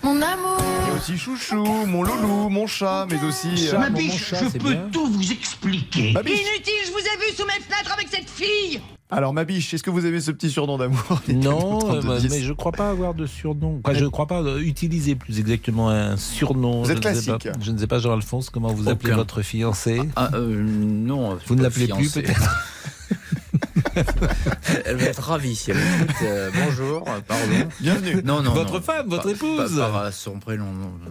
[0.02, 0.56] mon amour.
[0.88, 3.68] Et aussi chouchou, mon loulou, mon chat, mais aussi...
[3.68, 6.12] Euh, ma biche, je peux tout vous expliquer.
[6.12, 9.84] Inutile, je vous ai vu sous mes fenêtres avec cette fille alors, ma biche, est-ce
[9.84, 13.14] que vous avez ce petit surnom d'amour Non, euh, mais je ne crois pas avoir
[13.14, 13.80] de surnom.
[13.92, 16.82] je ne crois pas utiliser plus exactement un surnom.
[16.82, 17.48] Vous êtes classique.
[17.60, 21.38] je ne sais pas, Jean-Alphonse, comment vous appelez votre fiancée ah, euh, Non.
[21.46, 22.66] Vous ne l'appelez plus peut-être
[24.84, 25.76] elle va être ravie si elle
[26.22, 27.68] euh, bonjour, pardon.
[27.80, 28.22] Bienvenue.
[28.24, 28.52] Non, non.
[28.52, 29.76] Votre femme, votre épouse.
[29.76, 30.66] Par, son prénom.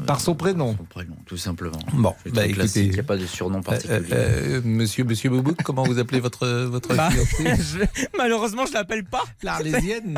[0.06, 0.76] Par son prénom.
[0.78, 1.80] Son prénom, tout simplement.
[1.94, 4.08] Bon, bah, écoutez, il n'y a pas de surnom euh, particulier.
[4.12, 7.10] Euh, monsieur, monsieur Boubouk, comment vous appelez votre votre bah,
[8.18, 9.24] Malheureusement, je l'appelle pas.
[9.44, 10.18] L'Arlésienne.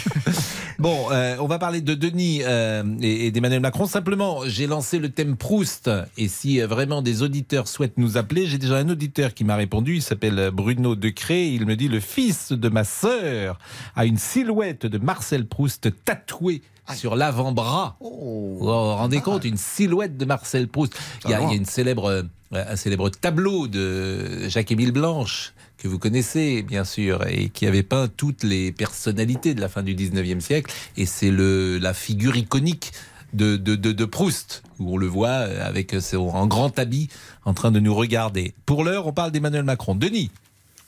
[0.78, 3.86] bon, on va parler de Denis et, et d'Emmanuel Macron.
[3.86, 5.90] Simplement, j'ai lancé le thème Proust.
[6.18, 9.96] Et si vraiment des auditeurs souhaitent nous appeler, j'ai déjà un auditeur qui m'a répondu.
[9.96, 11.51] Il s'appelle Bruno Decré.
[11.54, 13.58] Il me dit le fils de ma sœur
[13.96, 16.62] a une silhouette de Marcel Proust tatouée
[16.94, 17.96] sur l'avant-bras.
[18.00, 18.56] Oh.
[18.58, 20.94] Vous vous rendez compte Une silhouette de Marcel Proust.
[21.24, 22.22] Il y, a, une célèbre, euh,
[22.52, 28.08] un célèbre tableau de Jacques-Émile Blanche que vous connaissez bien sûr et qui avait peint
[28.08, 32.92] toutes les personnalités de la fin du 19e siècle et c'est la figure iconique
[33.32, 37.08] de, de, de, Proust, où on le voit avec en grand habit
[37.44, 38.54] en train de nous regarder.
[38.66, 39.94] Pour l'heure, on parle d'Emmanuel Macron.
[39.94, 40.30] Denis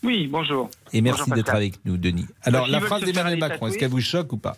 [0.05, 0.71] oui, bonjour.
[0.93, 2.27] Et merci d'être avec nous, Denis.
[2.43, 4.57] Alors, la phrase d'Emmanuel Macron, est-ce qu'elle vous choque ou pas?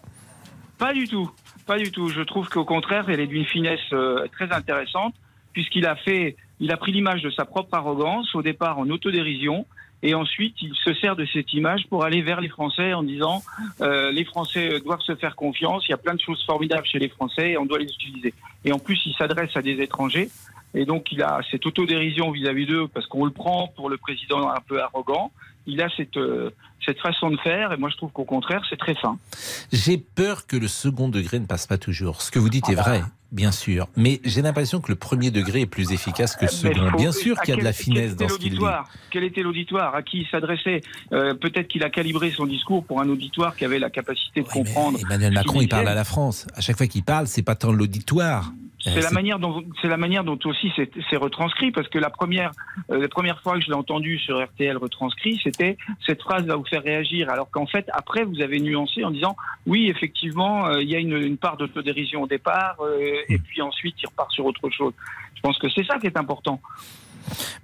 [0.78, 1.30] Pas du tout.
[1.66, 2.08] Pas du tout.
[2.08, 5.14] Je trouve qu'au contraire, elle est d'une finesse euh, très intéressante,
[5.52, 9.66] puisqu'il a fait, il a pris l'image de sa propre arrogance, au départ en autodérision,
[10.02, 13.42] et ensuite il se sert de cette image pour aller vers les Français en disant
[13.80, 16.98] euh, les Français doivent se faire confiance, il y a plein de choses formidables chez
[16.98, 18.34] les Français et on doit les utiliser.
[18.64, 20.28] Et en plus, il s'adresse à des étrangers
[20.76, 24.50] et donc, il a cette autodérision vis-à-vis d'eux parce qu'on le prend pour le président
[24.50, 25.32] un peu arrogant.
[25.66, 26.50] Il a cette, euh,
[26.84, 29.18] cette façon de faire, et moi je trouve qu'au contraire, c'est très fin.
[29.72, 32.20] J'ai peur que le second degré ne passe pas toujours.
[32.20, 33.02] Ce que vous dites est vrai,
[33.32, 36.92] bien sûr, mais j'ai l'impression que le premier degré est plus efficace que le second.
[36.96, 38.64] bien sûr qu'il y a de la finesse dans ce qu'il dit.
[39.10, 39.94] Quel était l'auditoire?
[39.94, 40.82] À qui il s'adressait?
[41.12, 44.46] Euh, Peut-être qu'il a calibré son discours pour un auditoire qui avait la capacité de
[44.46, 45.00] comprendre.
[45.00, 46.46] Emmanuel Macron, il parle à la France.
[46.54, 48.52] À chaque fois qu'il parle, c'est pas tant l'auditoire
[48.94, 52.52] c'est la manière dont c'est la manière dont aussi c'est retranscrit parce que la première
[52.90, 55.76] euh, la première fois que je l'ai entendu sur RTL retranscrit, c'était
[56.06, 59.36] cette phrase va vous faire réagir alors qu'en fait après vous avez nuancé en disant
[59.66, 63.60] oui effectivement euh, il y a une, une part d'autodérision au départ euh, et puis
[63.62, 64.92] ensuite il repart sur autre chose.
[65.34, 66.60] Je pense que c'est ça qui est important.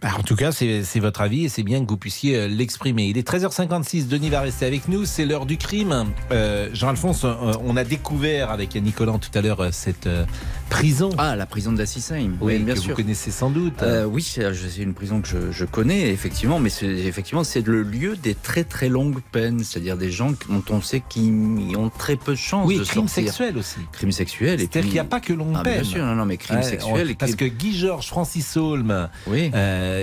[0.01, 3.05] Bah, en tout cas, c'est votre avis et c'est bien que vous puissiez euh, l'exprimer.
[3.05, 6.07] Il est 13h56, Denis va rester avec nous, c'est l'heure du crime.
[6.33, 10.09] Euh, Jean-Alphonse, euh, on a découvert avec Collant tout à l'heure cette
[10.73, 11.11] prison.
[11.18, 11.75] Ah, la prison
[12.41, 12.91] oui, bien que sûr.
[12.91, 13.85] vous connaissez sans doute.
[14.09, 18.64] oui, c'est une prison que je, connais, effectivement, mais effectivement, c'est le lieu des très
[18.64, 22.66] très longues peines, c'est-à-dire des gens dont on sait qu'ils ont très peu de chance
[22.66, 23.79] oui, de crime sexuel aussi.
[23.93, 24.59] Crime sexuel.
[24.59, 25.83] C'est-à-dire qu'il n'y a pas que longue ah, peine.
[25.83, 27.14] Bien sûr, non, non mais crime sexuel.
[27.16, 29.51] Parce que Guy Georges, Francis Holm, oui.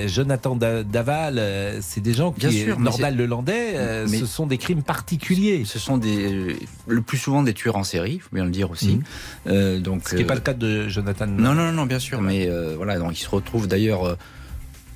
[0.07, 4.57] Jonathan Daval, euh, c'est des gens qui, Bien sûr, Nordal Lelandais, euh, ce sont des
[4.57, 5.63] crimes particuliers.
[5.65, 6.57] Ce sont des,
[6.87, 8.95] le plus souvent des tueurs en série, il faut bien le dire aussi.
[8.95, 9.03] Mhm.
[9.47, 11.27] Euh, donc, ce qui n'est pas le cas de Jonathan.
[11.27, 14.17] Non, non, non, bien sûr, mais voilà, donc il se retrouve d'ailleurs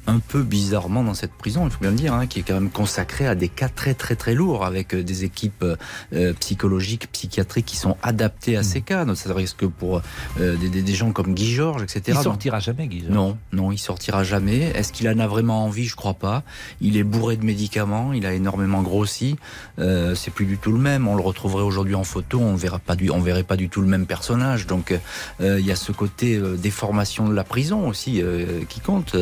[0.07, 2.55] un peu bizarrement dans cette prison, il faut bien le dire, hein, qui est quand
[2.55, 5.65] même consacrée à des cas très très très lourds, avec euh, des équipes
[6.13, 8.83] euh, psychologiques, psychiatriques qui sont adaptées à ces mm.
[8.83, 9.05] cas.
[9.05, 10.01] Donc ça risque pour
[10.39, 12.01] euh, des, des, gens comme Guy Georges, etc.
[12.07, 13.13] Il sortira jamais, Guy Georges.
[13.13, 14.59] Non, non, il sortira jamais.
[14.75, 15.85] Est-ce qu'il en a vraiment envie?
[15.85, 16.43] Je crois pas.
[16.81, 19.37] Il est bourré de médicaments, il a énormément grossi.
[19.79, 21.07] Euh, c'est plus du tout le même.
[21.07, 23.81] On le retrouverait aujourd'hui en photo, on verra pas du, on verrait pas du tout
[23.81, 24.67] le même personnage.
[24.67, 24.93] Donc
[25.39, 28.21] il y a ce côté déformation de la prison aussi
[28.69, 29.15] qui compte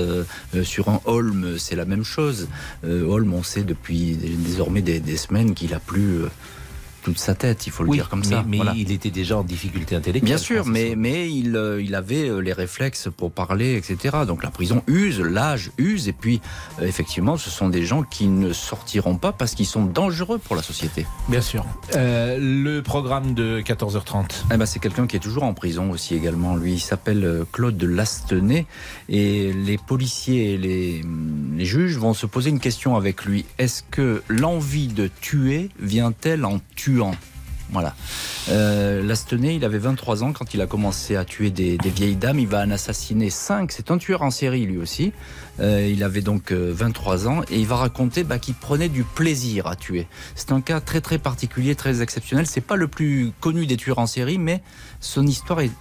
[0.71, 2.47] sur un Holm, c'est la même chose.
[2.83, 6.21] Holm, on sait depuis désormais des, semaines qu'il a plus
[7.01, 8.43] toute sa tête, il faut le dire comme ça.
[8.47, 10.23] Mais il était déjà en difficulté intellectuelle.
[10.23, 14.17] Bien sûr, mais, mais il, euh, il avait euh, les réflexes pour parler, etc.
[14.27, 16.41] Donc la prison use, l'âge use, et puis
[16.79, 20.55] euh, effectivement, ce sont des gens qui ne sortiront pas parce qu'ils sont dangereux pour
[20.55, 21.05] la société.
[21.27, 21.65] Bien sûr.
[21.95, 26.55] le programme de 14h30 eh ben, C'est quelqu'un qui est toujours en prison aussi également.
[26.55, 28.65] Lui, il s'appelle Claude Lastenay,
[29.09, 31.01] et les policiers et les,
[31.55, 33.45] les juges vont se poser une question avec lui.
[33.57, 36.90] Est-ce que l'envie de tuer vient-elle en tuer
[37.71, 37.95] voilà.
[38.49, 42.39] Euh, Lastenay, il avait 23 ans quand il a commencé à tuer des, vieilles dames.
[42.39, 43.71] Il va en assassiner 5.
[43.71, 45.13] C'est un tueur en série lui aussi.
[45.59, 49.03] Euh, il avait donc 23 euh, ans et il va raconter bah, qu'il prenait du
[49.03, 50.07] plaisir à tuer.
[50.35, 52.45] C'est un cas très très particulier, très exceptionnel.
[52.45, 54.61] C'est pas le plus connu des tueurs en série, mais
[54.99, 55.71] son histoire est,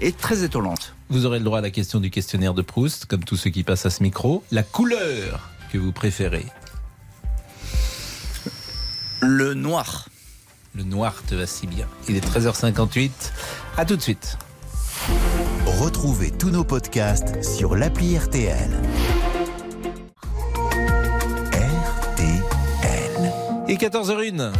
[0.00, 0.94] est très étonnante.
[1.10, 3.62] Vous aurez le droit à la question du questionnaire de Proust, comme tous ceux qui
[3.62, 4.42] passent à ce micro.
[4.52, 6.46] La couleur que vous préférez?
[9.20, 10.08] Le noir.
[10.74, 11.86] Le noir te va si bien.
[12.08, 13.10] Il est 13h58.
[13.76, 14.38] À tout de suite.
[15.66, 18.70] Retrouvez tous nos podcasts sur l'appli RTL.
[21.52, 23.32] RTL.
[23.68, 24.52] Et 14h01.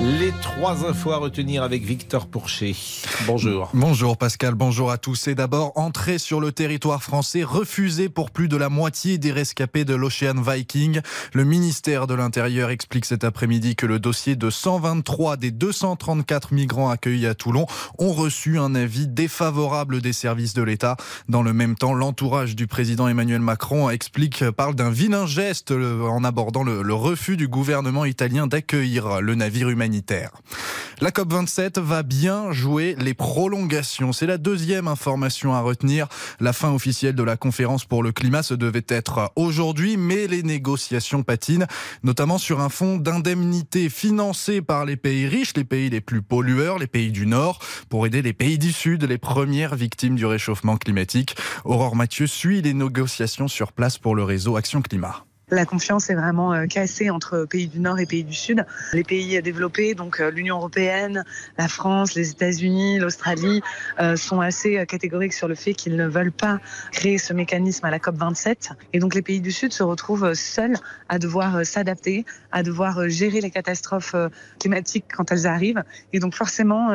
[0.00, 2.76] Les trois infos à retenir avec Victor Pourchet.
[3.26, 3.68] Bonjour.
[3.74, 5.26] Bonjour Pascal, bonjour à tous.
[5.26, 9.84] Et d'abord, entrée sur le territoire français refusée pour plus de la moitié des rescapés
[9.84, 11.00] de l'Ocean Viking.
[11.32, 16.90] Le ministère de l'Intérieur explique cet après-midi que le dossier de 123 des 234 migrants
[16.90, 17.66] accueillis à Toulon
[17.98, 20.96] ont reçu un avis défavorable des services de l'État.
[21.28, 26.22] Dans le même temps, l'entourage du président Emmanuel Macron explique, parle d'un vilain geste en
[26.22, 29.87] abordant le, le refus du gouvernement italien d'accueillir le navire humanitaire
[31.00, 34.12] la COP27 va bien jouer les prolongations.
[34.12, 36.08] C'est la deuxième information à retenir.
[36.40, 40.42] La fin officielle de la conférence pour le climat se devait être aujourd'hui, mais les
[40.42, 41.66] négociations patinent,
[42.02, 46.78] notamment sur un fonds d'indemnité financé par les pays riches, les pays les plus pollueurs,
[46.78, 50.76] les pays du Nord, pour aider les pays du Sud, les premières victimes du réchauffement
[50.76, 51.36] climatique.
[51.64, 55.27] Aurore Mathieu suit les négociations sur place pour le réseau Action Climat.
[55.50, 58.66] La confiance est vraiment euh, cassée entre pays du Nord et pays du Sud.
[58.92, 61.24] Les pays développés, donc euh, l'Union européenne,
[61.56, 63.62] la France, les États-Unis, l'Australie,
[63.98, 66.60] euh, sont assez catégoriques sur le fait qu'ils ne veulent pas
[66.92, 68.72] créer ce mécanisme à la COP 27.
[68.92, 70.76] Et donc les pays du Sud se retrouvent seuls
[71.08, 74.14] à devoir s'adapter, à devoir gérer les catastrophes
[74.58, 75.82] climatiques quand elles arrivent.
[76.12, 76.88] Et donc forcément,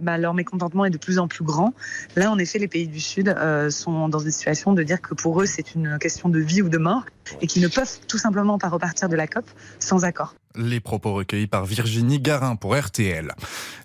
[0.00, 1.74] bah, leur mécontentement est de plus en plus grand.
[2.16, 3.34] Là, en effet, les pays du Sud
[3.70, 6.68] sont dans une situation de dire que pour eux, c'est une question de vie ou
[6.68, 7.04] de mort
[7.40, 9.44] et qu'ils ne peuvent tout simplement pas repartir de la COP
[9.78, 10.34] sans accord.
[10.56, 13.32] Les propos recueillis par Virginie Garin pour RTL.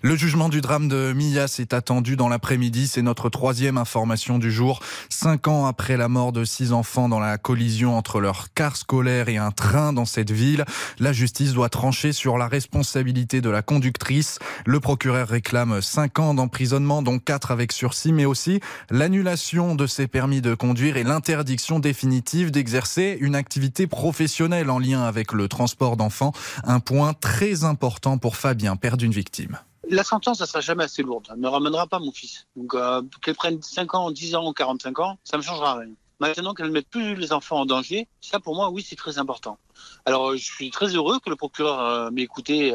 [0.02, 2.88] Le jugement du drame de Millas est attendu dans l'après-midi.
[2.88, 4.80] C'est notre troisième information du jour.
[5.08, 9.28] Cinq ans après la mort de six enfants dans la collision entre leur car scolaire
[9.28, 10.64] et un train dans cette ville,
[10.98, 14.40] la justice doit trancher sur la responsabilité de la conductrice.
[14.64, 18.58] Le procureur réclame cinq ans d'emprisonnement, dont quatre avec sursis, mais aussi
[18.90, 25.04] l'annulation de ses permis de conduire et l'interdiction définitive d'exercer une activité professionnelle en lien
[25.04, 26.32] avec le transport d'enfants.
[26.64, 29.58] Un point très important pour Fabien, père d'une victime.
[29.88, 31.28] La sentence, ça sera jamais assez lourde.
[31.32, 32.46] Elle ne ramènera pas mon fils.
[32.56, 35.90] Donc, euh, qu'elle prenne 5 ans, 10 ans, 45 ans, ça ne me changera rien.
[36.18, 39.18] Maintenant qu'elle ne mette plus les enfants en danger, ça pour moi, oui, c'est très
[39.18, 39.58] important.
[40.06, 42.74] Alors, euh, je suis très heureux que le procureur euh, m'ait écouté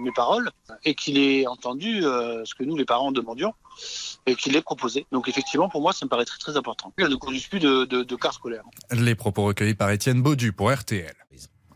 [0.00, 0.50] mes paroles
[0.84, 3.54] et qu'il ait entendu ce que nous, les parents, demandions
[4.26, 5.06] et qu'il l'ait proposé.
[5.12, 6.92] Donc, effectivement, pour moi, ça me paraît très, très important.
[6.96, 8.64] Elle ne conduise plus de, de, de car scolaire.
[8.90, 11.14] Les propos recueillis par Étienne Baudu pour RTL.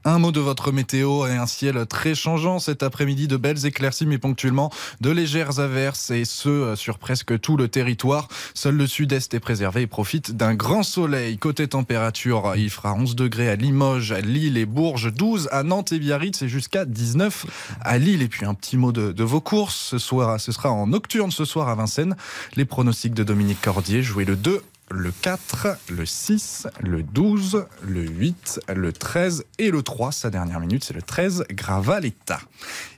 [0.04, 4.06] Un mot de votre météo et un ciel très changeant cet après-midi, de belles éclaircies
[4.06, 8.26] mais ponctuellement de légères averses et ce euh, sur presque tout le territoire.
[8.54, 11.38] Seul le sud-est est préservé et profite d'un grand soleil.
[11.38, 16.00] Côté température, il fera 11 degrés à Limoges, Lille et Bourges, 12 à Nantes et
[16.00, 17.46] Biarritz et jusqu'à 19
[17.80, 18.22] à Lille.
[18.22, 19.76] Et puis un petit mot de, de, vos courses.
[19.76, 22.16] Ce soir, ce sera en nocturne ce soir à Vincennes.
[22.56, 28.02] Les pronostics de Dominique Cordier, jouez le 2 le 4, le 6, le 12, le
[28.02, 30.12] 8, le 13 et le 3.
[30.12, 32.40] Sa dernière minute, c'est le 13, Gravaletta.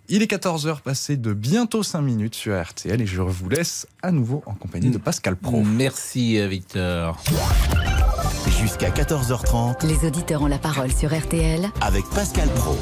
[0.08, 4.12] Il est 14h passé de bientôt 5 minutes sur RTL et je vous laisse à
[4.12, 5.62] nouveau en compagnie de Pascal Pro.
[5.62, 7.18] Merci Victor.
[8.48, 12.76] Jusqu'à 14h30, les auditeurs ont la parole sur RTL avec Pascal Pro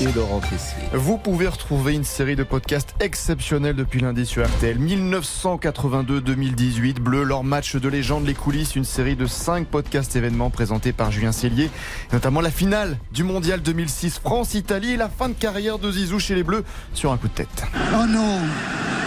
[0.00, 0.78] et Laurent Tessier.
[0.92, 4.78] Vous pouvez retrouver une série de podcasts exceptionnels depuis lundi sur RTL.
[4.78, 10.92] 1982-2018, Bleu, leur match de légende, les coulisses, une série de 5 podcasts événements présentés
[10.92, 11.70] par Julien Cellier,
[12.12, 16.34] notamment la finale du Mondial 2006 France-Italie et la fin de carrière de Zizou chez
[16.34, 16.64] les Bleus
[16.94, 17.64] sur un coup de tête.
[17.94, 18.38] Oh non,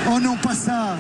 [0.09, 0.97] oh non, pas ça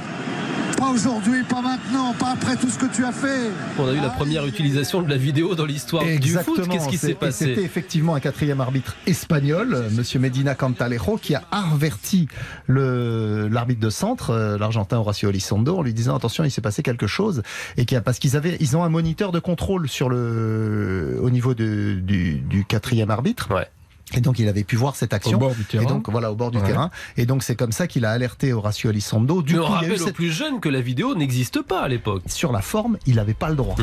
[0.77, 3.49] Pas aujourd'hui, pas maintenant, pas après tout ce que tu as fait.
[3.77, 6.67] On a eu la première utilisation de la vidéo dans l'histoire du foot.
[6.69, 11.43] Qu'est-ce qui s'est passé C'était effectivement un quatrième arbitre espagnol, Monsieur Medina Cantalejo, qui a
[11.51, 12.27] averti
[12.67, 17.07] l'arbitre de centre, euh, l'Argentin Horacio Elizondo, en lui disant attention, il s'est passé quelque
[17.07, 17.43] chose,
[17.77, 21.29] et qui a, parce qu'ils avaient, ils ont un moniteur de contrôle sur le, au
[21.29, 23.53] niveau de, du, du quatrième arbitre.
[23.53, 23.67] Ouais.
[24.15, 25.37] Et donc il avait pu voir cette action.
[25.37, 25.83] Au bord du terrain.
[25.83, 26.67] Et donc voilà, au bord du Ouais.
[26.67, 26.89] terrain.
[27.17, 29.41] Et donc c'est comme ça qu'il a alerté Horacio Elizondo.
[29.41, 32.23] Du Mais coup, on rappelle aux plus jeunes que la vidéo n'existe pas à l'époque.
[32.27, 33.75] sur la forme, il n'avait pas le droit.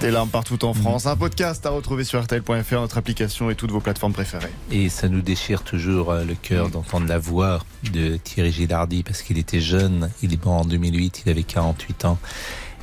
[0.00, 1.06] Des larmes partout en France.
[1.06, 4.50] Un podcast à retrouver sur RTL.fr, notre application et toutes vos plateformes préférées.
[4.70, 7.60] Et ça nous déchire toujours euh, le cœur d'entendre la voix
[7.92, 10.10] de Thierry Gilardi parce qu'il était jeune.
[10.22, 12.18] Il est mort en 2008, il avait 48 ans.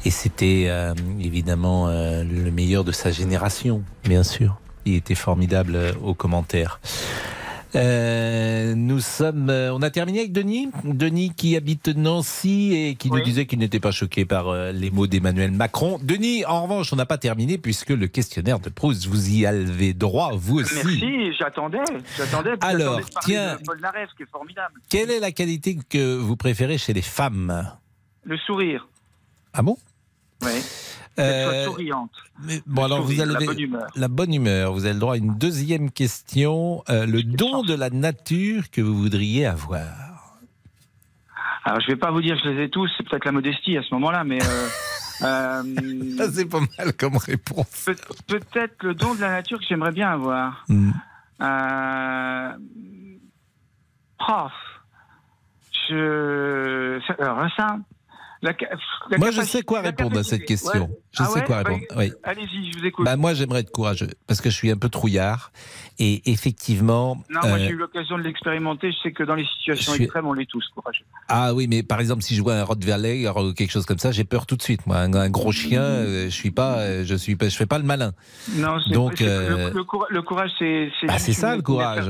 [0.06, 4.58] Et c'était euh, évidemment euh, le meilleur de sa génération, bien sûr.
[4.86, 6.80] Il était formidable euh, aux commentaires.
[7.74, 10.70] Euh, nous sommes, euh, on a terminé avec Denis.
[10.84, 15.08] Denis qui habite Nancy et qui nous disait qu'il n'était pas choqué par les mots
[15.08, 15.98] d'Emmanuel Macron.
[16.04, 19.94] Denis, en revanche, on n'a pas terminé puisque le questionnaire de Proust, vous y avez
[19.94, 20.76] droit, vous aussi.
[20.76, 21.80] Merci, j'attendais.
[22.60, 23.56] Alors, tiens.
[23.56, 24.82] de qui est formidable.
[24.90, 27.72] Quelle est la qualité que vous préférez chez les femmes?
[28.24, 28.90] Le sourire.
[29.54, 29.78] Ah bon?
[30.42, 30.62] Oui.
[31.20, 32.12] Euh, Qu'elle soit souriante.
[32.66, 33.88] Bon, alors vous la bonne humeur.
[33.96, 34.72] la bonne humeur.
[34.74, 36.84] Vous avez le droit à une deuxième question.
[36.90, 39.84] Euh, le don de la nature que vous voudriez avoir.
[41.64, 43.78] Alors, je vais pas vous dire que je les ai tous, c'est peut-être la modestie
[43.78, 44.40] à ce moment-là, mais.
[44.42, 44.68] euh,
[45.24, 47.86] euh, c'est pas mal comme réponse.
[47.86, 47.96] peut-
[48.28, 50.64] Peut-être le don de la nature que j'aimerais bien avoir.
[50.70, 50.92] Hmm.
[51.42, 52.52] Euh,
[54.30, 54.48] oh,
[55.90, 57.00] je.
[57.22, 57.78] Alors, ça.
[58.44, 58.70] La, ca-
[59.12, 60.86] la Moi, je sais quoi répondre à cette question.
[60.86, 61.00] Ouais.
[61.12, 61.86] Je Ah sais ouais quoi Bah, répondre.
[61.98, 62.12] Oui.
[62.24, 63.06] Allez-y, je vous écoute.
[63.06, 65.52] Bah, moi, j'aimerais être courageux parce que je suis un peu trouillard
[66.00, 67.18] et effectivement.
[67.30, 68.92] non, moi euh, j'ai eu l'occasion de l'expérimenter.
[68.92, 71.04] Je sais que dans les situations je suis- extrêmes, on l'est tous courageux.
[71.28, 74.12] Ah oui, mais par exemple, si je vois un Rottweiler ou quelque chose comme ça,
[74.12, 74.88] j'ai peur tout de suite.
[74.88, 77.68] Moi, un, un gros chien, euh, je suis pas, euh, je suis pas, je fais
[77.68, 78.14] pas le malin.
[78.56, 80.90] Non, c'est- Donc, euh, le, le coura- le courage, c'est.
[81.06, 82.08] bah, juste c'est ça une- le courage.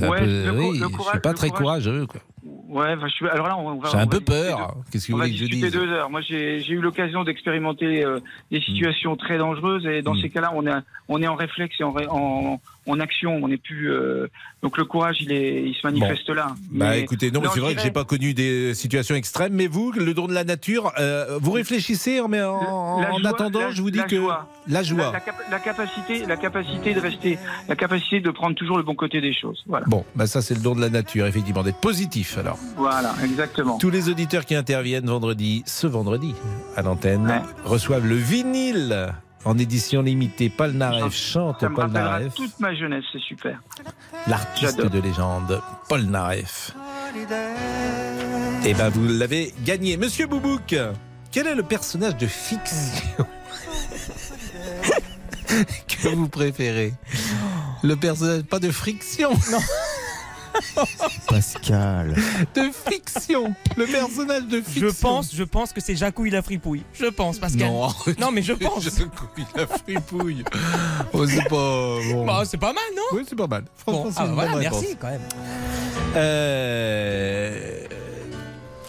[0.00, 2.06] Ouais, peu, le oui, le je courage- suis pas très courage- courageux.
[2.06, 2.20] quoi.
[2.68, 3.88] Ouais, enfin, je suis- alors là, on va.
[3.90, 4.74] J'ai un peu peur.
[4.76, 6.10] deux- Qu'est-ce que vous voulez que je dise deux heures.
[6.10, 8.20] Moi, j'ai eu l'occasion d'expérimenter euh,
[8.50, 8.62] des Mm.
[8.62, 10.72] situations très dangereuses et dans ces cas-là, on est,
[11.08, 13.38] on est en réflexe et en, ré- en, en action.
[13.42, 13.90] On n'est plus.
[13.90, 14.26] euh,
[14.62, 16.48] donc le courage, il, est, il se manifeste là.
[16.70, 19.54] Bah Mais- écoutez, non, mais c'est vrai que dirais- j'ai pas connu des situations extrêmes,
[19.54, 23.28] mais vous, le don de la nature, euh, vous réfléchissez en, en, La en joie-
[23.30, 24.48] attendant, la- je vous dis que joie.
[24.68, 25.04] la joie.
[25.06, 27.38] La, la cap- la capacité, la capacité de rester,
[27.68, 29.62] la capacité de prendre toujours le bon côté des choses.
[29.66, 29.86] Voilà.
[29.86, 32.58] Bon, bah ça c'est le don de la nature, effectivement, d'être positif alors.
[32.76, 33.78] Voilà, exactement.
[33.78, 36.34] Tous les auditeurs qui interviennent vendredi, ce vendredi,
[36.76, 39.14] à l'antenne, reçoivent le vinyle
[39.44, 40.48] en édition limitée.
[40.48, 43.60] Paul Naref chante Ça me Paul rappellera Naref, toute ma jeunesse, c'est super.
[44.26, 46.72] l'artiste de légende, Paul Naref.
[48.64, 49.96] Eh ben, vous l'avez gagné.
[49.96, 50.74] Monsieur Boubouk,
[51.30, 53.26] quel est le personnage de fiction
[55.86, 56.94] que vous préférez?
[57.82, 59.30] Le personnage, pas de friction?
[59.52, 59.58] Non
[61.28, 62.14] Pascal.
[62.54, 66.82] De fiction Le personnage de fiction Je pense, je pense que c'est Jacouille la fripouille.
[66.94, 67.68] Je pense, Pascal.
[67.68, 67.88] Non,
[68.18, 68.82] non mais je pense.
[68.84, 70.44] Jacouille la fripouille.
[71.12, 72.24] Oh, c'est pas bon.
[72.26, 73.02] Bah, c'est pas mal, non?
[73.18, 73.64] Oui, c'est pas mal.
[73.76, 74.96] Franchement, Bon, c'est ah, voilà, merci réponse.
[75.00, 75.20] quand même.
[76.16, 77.86] Euh,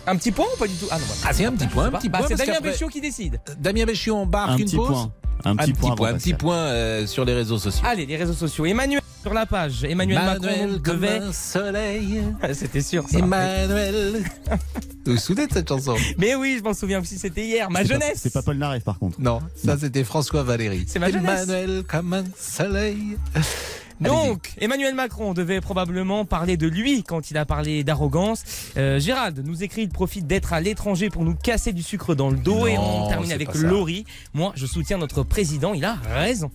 [0.07, 0.87] Un petit point ou pas du tout?
[0.91, 2.27] Ah non, bah, Ah, c'est un petit point, un bah, petit bah, point.
[2.27, 3.39] c'est parce Damien Béchiot qui décide.
[3.59, 4.87] Damien Béchiot embarque Un une petit pause.
[4.89, 5.11] point.
[5.43, 7.85] Un petit point un petit point euh, sur les réseaux sociaux.
[7.87, 8.65] Allez, les réseaux sociaux.
[8.65, 9.83] Emmanuel sur la page.
[9.83, 11.17] Emmanuel Emmanuel Macron comme devait.
[11.17, 12.21] un soleil.
[12.53, 13.09] C'était sûr.
[13.09, 13.17] Ça.
[13.17, 14.23] Emmanuel.
[15.05, 15.95] vous vous souvenez de cette chanson?
[16.19, 17.17] Mais oui, je m'en souviens aussi.
[17.17, 17.71] C'était hier.
[17.71, 18.19] Ma jeunesse.
[18.21, 19.19] C'est pas Paul Naref par contre.
[19.19, 20.85] Non, ça c'était François Valéry.
[20.87, 21.49] C'est ma jeunesse.
[21.49, 23.17] Emmanuel comme un soleil.
[23.99, 28.43] Donc, Emmanuel Macron devait probablement parler de lui quand il a parlé d'arrogance.
[28.77, 32.29] Euh, Gérald nous écrit il profite d'être à l'étranger pour nous casser du sucre dans
[32.29, 32.67] le dos.
[32.67, 33.55] et on termine avec.
[33.55, 34.05] Laurie.
[34.33, 35.73] Moi, je soutiens notre président.
[35.73, 36.51] Il a raison.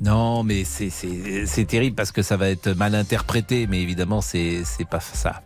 [0.00, 4.22] Non, mais c'est c'est c'est terrible parce que ça va être mal interprété, mais évidemment
[4.22, 5.42] c'est c'est pas ça.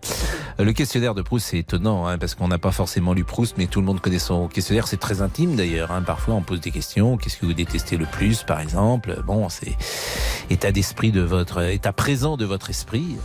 [0.61, 3.67] Le questionnaire de Proust c'est étonnant hein, parce qu'on n'a pas forcément lu Proust, mais
[3.67, 4.87] tout le monde connaît son questionnaire.
[4.87, 5.91] C'est très intime d'ailleurs.
[5.91, 6.03] Hein.
[6.03, 7.17] Parfois on pose des questions.
[7.17, 9.21] Qu'est-ce que vous détestez le plus, par exemple?
[9.27, 9.77] Bon, c'est
[10.51, 13.17] état d'esprit de votre état présent de votre esprit.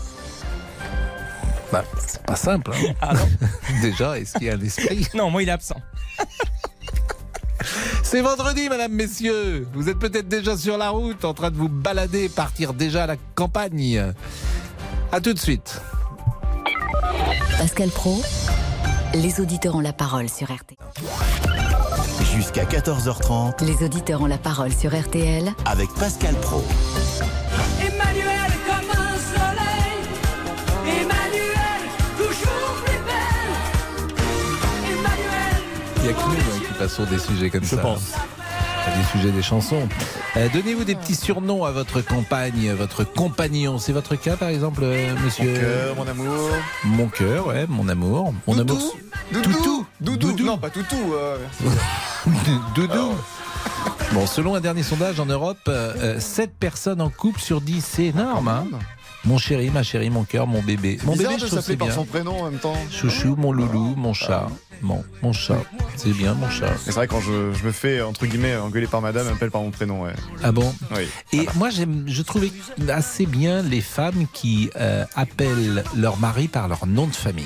[1.71, 2.71] Bah, c'est pas simple.
[2.73, 2.93] Hein.
[3.01, 3.13] Ah
[3.83, 5.07] Déjà, est-ce qu'il y a un esprit?
[5.13, 5.79] Non, moi il est absent.
[8.03, 9.67] C'est vendredi, madame, messieurs.
[9.73, 13.07] Vous êtes peut-être déjà sur la route, en train de vous balader, partir déjà à
[13.07, 14.13] la campagne.
[15.11, 15.81] À tout de suite.
[17.57, 18.21] Pascal Pro,
[19.13, 20.77] les auditeurs ont la parole sur RTL.
[22.35, 26.63] Jusqu'à 14h30 Les auditeurs ont la parole sur RTL avec Pascal Pro.
[27.79, 29.99] Emmanuel comme un soleil,
[30.85, 31.81] Emmanuel
[32.17, 33.53] toujours plus belle,
[34.93, 36.48] Emmanuel
[36.79, 37.77] façon, des sujets comme Je ça.
[37.77, 38.11] pense.
[38.11, 39.87] Pas Des sujets des chansons.
[40.37, 43.77] Euh, Donnez-vous des petits surnoms à votre compagne, votre compagnon.
[43.77, 46.49] C'est votre cas, par exemple, euh, monsieur Mon cœur, mon amour.
[46.85, 48.33] Mon cœur, ouais, mon amour.
[48.47, 48.75] Mon Doudou.
[48.75, 48.97] amour.
[49.31, 49.85] Doudou.
[50.01, 50.17] Doudou.
[50.29, 50.43] Doudou.
[50.45, 51.13] Non, pas toutou.
[51.13, 51.37] euh,
[52.25, 52.51] merci.
[52.75, 53.11] Doudou.
[54.13, 58.05] Bon, selon un dernier sondage en Europe, euh, 7 personnes en couple sur 10, c'est
[58.05, 58.47] énorme.
[58.47, 58.65] Hein
[59.25, 60.97] mon chéri, ma chérie, mon cœur, mon bébé.
[61.03, 61.95] Mon Bizarre bébé, de je c'est par bien.
[61.95, 62.75] son prénom en même temps.
[62.91, 64.47] Chouchou, mon loulou, mon chat.
[64.81, 65.57] Mon, mon chat.
[65.97, 66.71] C'est bien, mon chat.
[66.83, 69.61] C'est vrai quand je, je me fais entre guillemets engueuler par madame, elle m'appelle par
[69.61, 70.03] mon prénom.
[70.03, 70.13] Ouais.
[70.41, 70.73] Ah bon?
[70.95, 71.07] Oui.
[71.33, 72.49] Et moi, j'aime, je trouvais
[72.87, 77.45] assez bien les femmes qui euh, appellent leur mari par leur nom de famille.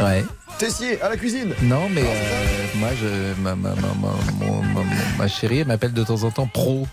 [0.00, 0.24] Ouais.
[0.58, 1.54] Tessier à la cuisine.
[1.62, 5.66] Non, mais euh, moi, je, ma, ma, ma, ma- mon- ma- ma- ma chérie, elle
[5.68, 6.86] m'appelle de temps en temps pro.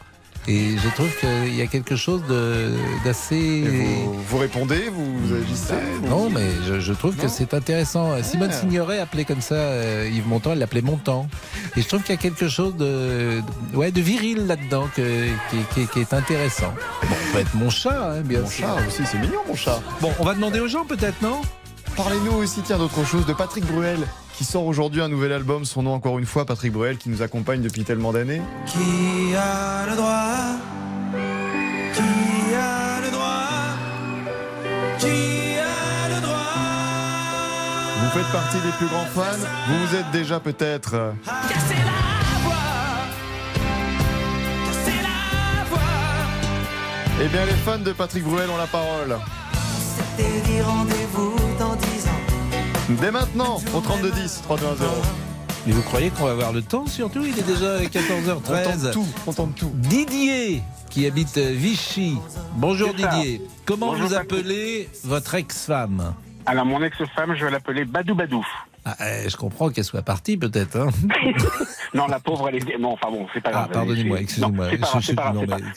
[0.50, 2.22] Et je trouve qu'il y a quelque chose
[3.04, 3.64] d'assez.
[4.06, 5.74] Vous, vous répondez, vous, vous agissez.
[6.08, 8.22] Non, mais je, je trouve que c'est intéressant.
[8.24, 11.28] Simone Signoret appelait comme ça euh, Yves Montand, elle l'appelait Montand.
[11.76, 13.42] Et je trouve qu'il y a quelque chose de,
[13.74, 15.02] de- ouais, de viril là-dedans qui,
[15.74, 16.74] qui- qui est intéressant.
[17.04, 18.68] Bon, on peut être mon chat, hein, bien Mon sûr.
[18.68, 19.82] chat aussi, c'est mignon mon chat.
[20.02, 21.42] Bon, on va demander aux gens peut-être, non?
[21.98, 24.00] Parlez-nous aussi, tiens, d'autre chose, de Patrick Bruel,
[24.38, 25.66] qui sort aujourd'hui un nouvel album.
[25.66, 28.42] Son nom, encore une fois, Patrick Bruel, qui nous accompagne depuis tellement d'années.
[28.68, 30.58] Qui a le droit?
[31.94, 33.50] Qui a le droit?
[35.00, 36.38] Qui a le droit?
[38.04, 39.48] Vous faites partie des plus grands fans.
[39.70, 40.94] Vous vous êtes déjà peut-être.
[40.94, 41.12] euh,
[47.22, 49.18] Eh bien, les fans de Patrick Bruel ont la parole.
[49.82, 51.37] C'était dit rendez-vous dans 10 ans
[52.90, 54.86] Dès maintenant, au 3210, 3210.
[55.66, 57.26] Mais vous croyez qu'on va avoir le temps surtout?
[57.26, 58.38] Il est déjà 14h13.
[58.48, 59.72] On tente tout, on tente tout.
[59.74, 62.18] Didier, qui habite Vichy.
[62.54, 62.94] Bonjour.
[62.94, 63.42] Didier.
[63.66, 66.14] Comment Bonjour, vous appelez votre ex-femme?
[66.46, 68.46] Alors, mon ex-femme, je vais l'appeler Badou Badou.
[68.90, 70.78] Ah, eh, Je comprends qu'elle soit partie peut-être.
[70.78, 70.88] hein.
[71.94, 72.78] Non, la pauvre, elle est.
[72.78, 73.72] Non, enfin bon, c'est pas Ah, grave.
[73.72, 74.68] pardonnez-moi, excusez-moi.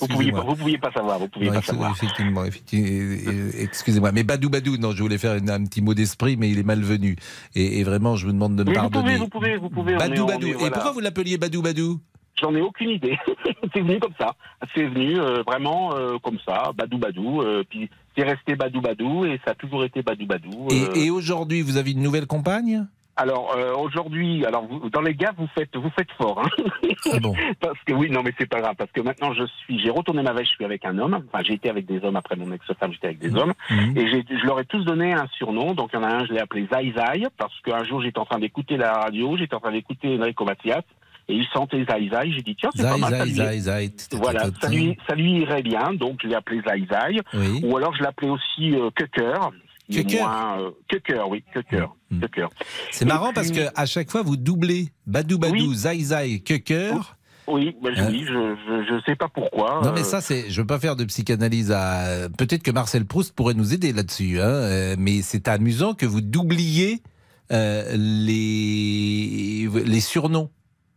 [0.00, 1.90] Vous pouviez pas, vous pouviez pas savoir, vous pouviez Non, pas ex- savoir.
[1.92, 2.86] effectivement, effectivement,
[3.32, 4.12] euh, excusez-moi.
[4.12, 6.62] Mais Badou Badou, non, je voulais faire une- un petit mot d'esprit, mais il est
[6.64, 7.16] malvenu.
[7.54, 9.02] Et, et vraiment, je vous demande de me Mais vous pardonner.
[9.04, 9.96] pouvez, vous pouvez, vous pouvez.
[9.96, 10.46] Badou Badou.
[10.46, 10.70] est- Et voilà.
[10.72, 12.00] pourquoi vous l'appeliez Badou Badou?
[12.40, 13.18] J'en ai aucune idée.
[13.74, 14.34] c'est venu comme ça.
[14.74, 17.42] C'est venu euh, vraiment euh, comme ça, Badou Badou.
[17.42, 20.68] euh, puis c'est resté Badou Badou et ça a toujours été Badou Badou.
[20.70, 20.88] euh.
[20.94, 22.86] Et, et aujourd'hui, vous avez une nouvelle compagne?
[23.16, 26.42] Alors euh, aujourd'hui, alors vous, dans les gars, vous faites, vous faites fort.
[26.42, 26.64] Hein
[27.12, 29.78] Ah bon parce que oui, non, mais c'est pas grave parce que maintenant je suis,
[29.80, 31.22] j'ai retourné ma veste, je suis avec un homme.
[31.30, 33.52] Enfin, j'ai été avec des hommes après mon ex-femme, j'étais avec des hommes.
[33.70, 33.98] Mhm.
[33.98, 35.74] Et j'ai- je leur ai tous donné un surnom.
[35.74, 38.18] Donc il y en a un, je l'ai appelé Zai Zai parce qu'un jour j'étais
[38.18, 40.82] en train d'écouter la radio, j'étais en train d'écouter Enrico Macias.
[41.28, 43.60] Et il sentait Zai Zai, j'ai dit tiens c'est pas Zai, mal, ça zai, lui-
[43.60, 44.16] zai, zai.
[44.16, 47.20] voilà, ça lui, ça lui irait bien, donc je l'ai appelé Zai Zai.
[47.34, 47.60] Oui.
[47.64, 49.50] Ou alors je l'appelais aussi euh, Kucker.
[49.90, 50.18] Qui est Kucker.
[50.22, 51.86] moins, euh, Kucker, oui, Kucker.
[52.20, 52.48] Kucker.
[52.90, 56.40] C'est Et marrant puis- parce que à chaque fois, vous doublez Badou Badou, Zai Zai,
[56.40, 57.16] Kucker.
[57.48, 58.08] Oui, bah, je- Hein?
[58.10, 59.80] oui, je, je, je sais pas pourquoi.
[59.82, 62.28] Non mais euh, ça c'est, je veux pas faire de psychanalyse à.
[62.38, 66.20] Peut-être que Marcel Proust pourrait nous aider là-dessus, hein, euh, mais c'est amusant que vous
[66.20, 67.02] doubliez
[67.50, 70.50] euh, les les surnoms.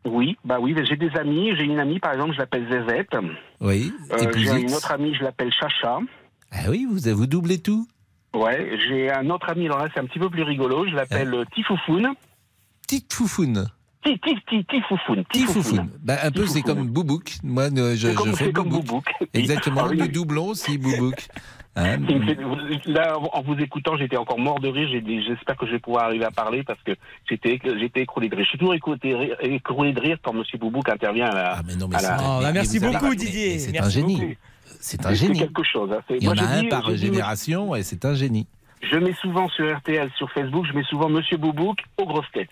[0.06, 1.52] Oui, bah oui, j'ai des amis.
[1.58, 3.16] J'ai une amie, par exemple, je l'appelle Zezette.
[3.62, 3.92] Oui.
[4.12, 6.00] Euh, j'ai une autre amie, je l'appelle Chacha.
[6.52, 7.88] Ah oui, vous vous doublez tout.
[8.34, 10.86] Ouais, j'ai un autre ami, alors là, c'est un petit peu plus rigolo.
[10.88, 12.10] Je l'appelle euh, Tifoufoune.
[12.82, 13.68] Petite foufoune.
[14.04, 15.24] Tif, tif, tif, Tifoufoune.
[15.32, 15.90] Tifoufoune.
[16.04, 17.36] Bah, un peu, c'est comme Boubouk.
[17.44, 19.06] Moi, je, C'est comme- je fais c'est comme Boubouk.
[19.20, 19.30] Boubouk.
[19.34, 19.88] Exactement.
[19.90, 19.94] Ah.
[19.96, 21.28] Nous doublons aussi Boubouk.
[21.76, 21.98] Hein
[22.86, 24.90] Là, en vous écoutant, j'étais encore mort de rire.
[24.92, 26.92] J'ai dit, J'espère que je vais pouvoir arriver à parler parce que
[27.30, 27.60] j'étais
[27.96, 28.44] écroulé de rire.
[28.46, 31.52] Je suis toujours écouté- écroulé de rire quand Monsieur Boubouk intervient à la.
[31.98, 34.38] à la- c'est- Ah, mais- bah, mais vous avez- mais C'est un génie.
[34.86, 35.40] C'est un génie.
[35.40, 35.90] quelque chose.
[35.94, 36.02] hein.
[36.10, 38.48] Il y en a je un dis- par dis- génération et c'est un génie.
[38.82, 42.50] Je mets souvent sur RTL, sur Facebook, je mets souvent Monsieur Boubouk aux grosses têtes.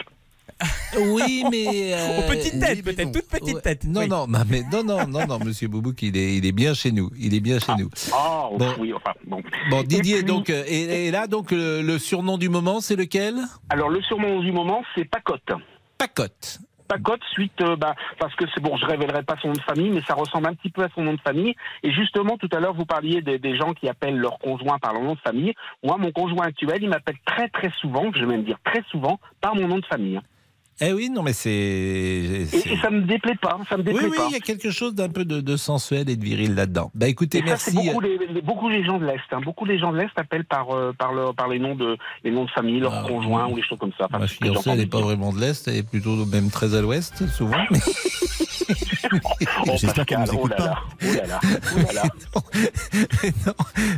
[0.97, 1.93] Oui, mais.
[1.93, 3.11] euh, Aux petites têtes, oui, mais peut-être, non.
[3.13, 3.61] toutes petites Ouais.
[3.61, 4.07] têtes, Non, oui.
[4.07, 6.91] non, non, mais non, non, non, non, Monsieur Boubouk, il est, il est bien chez
[6.91, 7.09] nous.
[7.19, 7.89] Il est bien chez nous.
[8.13, 8.73] Ah, Bon.
[8.79, 9.41] oui, enfin, bon.
[9.69, 12.79] Bon, Didier, Et puis- donc, euh, et, et là, donc, le, le surnom du moment,
[12.81, 13.35] c'est lequel?
[13.69, 15.51] Alors, le surnom du moment, c'est Pacotte.
[15.97, 16.59] Pacotte.
[16.91, 19.91] Pacotte, suite, euh, bah, parce que c'est bon, je révélerai pas son nom de famille,
[19.91, 21.55] mais ça ressemble un petit peu à son nom de famille.
[21.83, 24.91] Et justement, tout à l'heure, vous parliez des, des gens qui appellent leur conjoint par
[24.91, 25.53] leur nom de famille.
[25.83, 29.21] Moi, mon conjoint actuel, il m'appelle très très souvent, je vais même dire très souvent,
[29.39, 30.19] par mon nom de famille.
[30.83, 31.49] Eh oui, non, mais c'est.
[31.51, 32.47] Et,
[32.81, 34.25] ça me déplaît pas, ça me Oui, déplaît oui, pas.
[34.29, 36.91] il y a quelque chose d'un peu de, de sensuel et de viril là-dedans.
[36.95, 37.71] Bah écoutez, Et ça, merci.
[37.71, 39.19] c'est beaucoup les, les- beaucoup les gens de l'Est.
[39.31, 39.41] hein.
[39.45, 42.31] Beaucoup les gens de l'Est appellent par, euh, par, leur- par les, noms de, les
[42.31, 44.05] noms de famille, leurs conjoints ou les choses comme ça.
[44.05, 46.81] Enfin, Ma fiancée, elle n'est pas vraiment de l'Est, elle est plutôt même très à
[46.81, 47.57] l'Ouest, souvent.
[47.69, 47.79] mais-
[49.67, 50.65] Oh, J'espère qu'elle nous oh écoute là pas.
[50.65, 52.03] là, oh là là, oh là là.
[53.45, 53.53] non,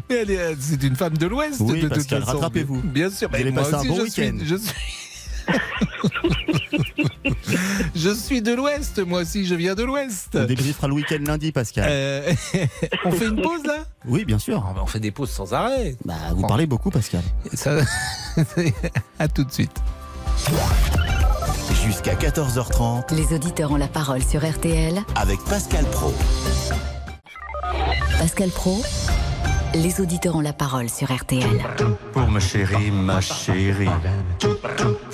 [0.09, 1.61] mais elle est- c'est une femme de l'Ouest.
[1.61, 2.25] Oui, de toute façon.
[2.25, 2.81] rattrapez-vous.
[2.81, 4.38] Bien sûr, Vous mais allez moi passer un aussi, bon week-end.
[4.43, 4.73] Je suis,
[7.95, 10.29] Je suis de l'Ouest, moi aussi, je viens de l'Ouest.
[10.35, 11.85] On débriefera le week-end lundi, Pascal.
[11.87, 12.33] Euh,
[13.05, 13.83] on fait une pause là?
[14.05, 14.63] Oui, bien sûr.
[14.67, 15.95] Ah, bah, On fait des pauses sans arrêt.
[16.03, 17.21] Bah, vous parlez beaucoup, Pascal.
[17.53, 17.77] Ça...
[19.19, 19.79] à tout de suite.
[21.85, 24.99] Jusqu'à 14h30 Les auditeurs ont la parole sur RTL.
[25.15, 26.13] avec Pascal Pro.
[28.17, 28.81] Pascal Pro,
[29.76, 31.43] les auditeurs ont la parole sur RTL.
[32.11, 33.89] Pour ma chérie, ma chérie.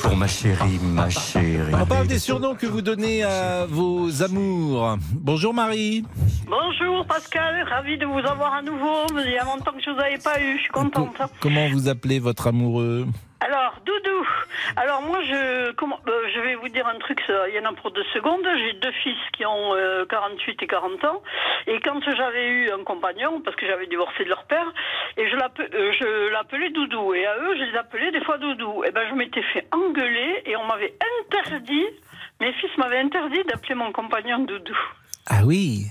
[0.02, 1.74] Pour ma chérie, ma chérie.
[1.74, 4.98] On parle des surnoms que vous donnez à vos amours.
[5.14, 6.04] Bonjour Marie.
[6.48, 9.06] Bonjour Pascal, ravi de vous avoir à nouveau.
[9.26, 11.22] Il y a longtemps que je vous avais pas eu, je suis contente.
[11.40, 13.08] Comment vous appelez votre amoureux?
[13.42, 14.28] Alors, Doudou.
[14.76, 17.66] Alors moi, je, comment, euh, je vais vous dire un truc, ça, il y en
[17.66, 18.46] a pour deux secondes.
[18.58, 21.24] J'ai deux fils qui ont euh, 48 et 40 ans.
[21.66, 24.68] Et quand j'avais eu un compagnon, parce que j'avais divorcé de leur père,
[25.16, 27.14] et je euh, l'appelais Doudou.
[27.14, 28.84] Et à eux, je les appelais des fois Doudou.
[28.84, 31.86] Et ben, je m'étais fait engueuler et on m'avait interdit,
[32.42, 34.78] mes fils m'avaient interdit d'appeler mon compagnon Doudou.
[35.30, 35.86] Ah oui.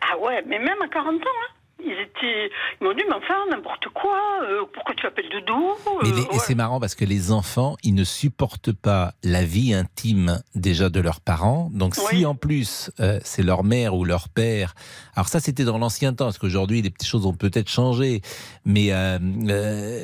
[0.00, 1.57] Ah ouais, mais même à 40 ans, hein.
[1.80, 2.50] Ils étaient,
[2.80, 6.20] ils m'ont dit, mais enfin, n'importe quoi, euh, pourquoi tu l'appelles Doudou Mais Euh, les-
[6.22, 6.38] ouais.
[6.40, 11.00] c'est marrant parce que les enfants, ils ne supportent pas la vie intime déjà de
[11.00, 11.70] leurs parents.
[11.72, 14.74] Donc si en plus euh, c'est leur mère ou leur père,
[15.14, 18.22] alors ça c'était dans l'ancien temps, parce qu'aujourd'hui les petites choses ont peut-être changé,
[18.64, 19.18] mais euh,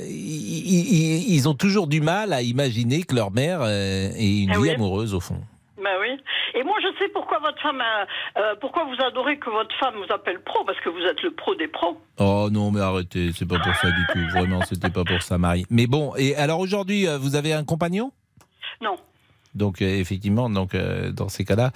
[0.09, 4.71] ils, ont toujours du mal à imaginer que leur mère ait une Ah vie oui.
[4.71, 5.41] amoureuse au fond.
[5.85, 6.17] Ben oui.
[6.55, 8.07] Et moi, je sais pourquoi votre femme, a-
[8.41, 11.31] euh, pourquoi vous adorez que votre femme vous appelle pro, parce que vous êtes le
[11.33, 12.01] pro des pros.
[12.19, 14.27] Oh non, mais arrêtez, c'est pas pour ça du tout.
[14.33, 15.67] Vraiment, c'était pas pour ça, Marie.
[15.71, 18.13] Mais bon, et alors aujourd'hui, euh, vous avez un compagnon?
[18.81, 18.97] Non.
[19.55, 21.71] Donc euh, effectivement, donc euh, dans ces cas-là,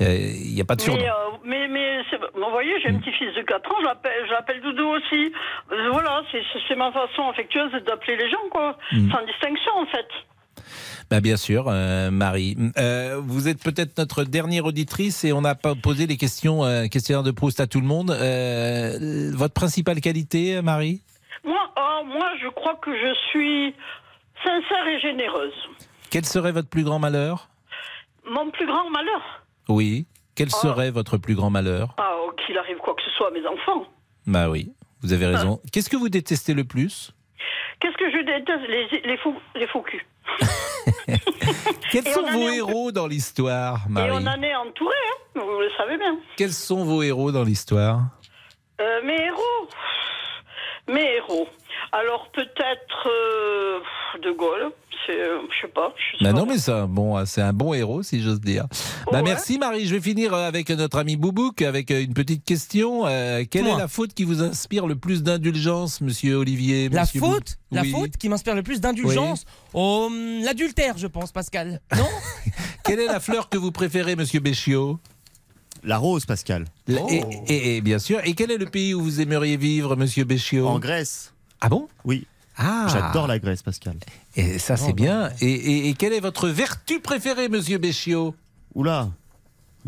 [0.00, 0.98] euh, il n'y a pas de surnom.
[1.44, 2.02] Mais, euh, mais,
[2.34, 5.32] vous voyez, j'ai un petit-fils de 4 ans, je l'appelle, je l'appelle Doudou aussi.
[5.72, 6.22] Euh, voilà,
[6.68, 8.76] c'est ma façon affectueuse d'appeler les gens, quoi.
[8.92, 9.10] Mm.
[9.12, 10.08] Sans distinction, en fait.
[11.10, 12.56] Bah, bien sûr, euh, Marie.
[12.78, 16.86] Euh, vous êtes peut-être notre dernière auditrice et on n'a pas posé les questions, euh,
[16.86, 18.10] questionnaire de Proust à tout le monde.
[18.10, 21.02] Euh, votre principale qualité, Marie?
[21.44, 23.74] Moi, oh, moi, je crois que je suis
[24.44, 25.52] sincère et généreuse.
[26.10, 27.48] Quel serait votre plus grand malheur?
[28.30, 30.06] Mon plus grand malheur, Oui.
[30.34, 30.56] Quel Oh.
[30.62, 31.94] serait votre plus grand malheur?
[31.98, 33.86] Ah, oh, qu'il arrive quoi que ce soit à mes enfants.
[34.26, 35.60] Bah oui, vous avez raison.
[35.72, 37.12] Qu'est-ce que vous détestez le plus?
[37.80, 38.66] Qu'est-ce que je déteste?
[38.68, 40.02] Les, les faux, les faux culs.
[41.90, 44.94] Quels Et sont en vos héros dans l'histoire, Et Marie on en est entouré,
[45.36, 46.16] hein, vous le savez bien.
[46.36, 48.00] Quels sont vos héros dans l'histoire?
[48.80, 49.68] Euh, mes héros?
[50.88, 51.46] Mes héros.
[51.92, 53.78] Alors peut-être euh,
[54.22, 54.72] De Gaulle,
[55.06, 55.92] c'est, euh, je sais pas.
[55.96, 56.38] je sais Bah pas.
[56.40, 58.66] non, mais ça, bon, c'est un bon héros, si j'ose dire.
[59.10, 59.22] Bah Ouais.
[59.22, 59.86] merci Marie.
[59.86, 63.06] Je vais finir euh, avec notre ami Boubouk avec une petite question.
[63.06, 63.74] Euh, quelle Moi.
[63.74, 67.76] est la faute qui vous inspire le plus d'indulgence, Monsieur Olivier La monsieur faute, Bou-
[67.76, 67.90] la Oui.
[67.92, 71.80] faute qui m'inspire le plus d'indulgence, oh, hum, l'adultère, je pense, Pascal.
[71.96, 72.08] Non
[72.84, 74.98] Quelle est la fleur que vous préférez, Monsieur Béchiot?
[75.84, 76.66] La rose, Pascal.
[76.86, 78.20] La- et, et- et bien sûr.
[78.24, 80.66] Et quel est le pays où vous aimeriez vivre, Monsieur Béchiot?
[80.66, 81.32] En Grèce.
[81.60, 81.88] Ah bon?
[82.04, 82.26] Oui.
[82.56, 82.86] Ah.
[82.92, 83.96] J'adore la Grèce, Pascal.
[84.36, 85.30] Et ça, c'est bien.
[85.40, 88.34] Et, et- et quelle est votre vertu préférée, Monsieur Béchiot?
[88.74, 89.10] Oula.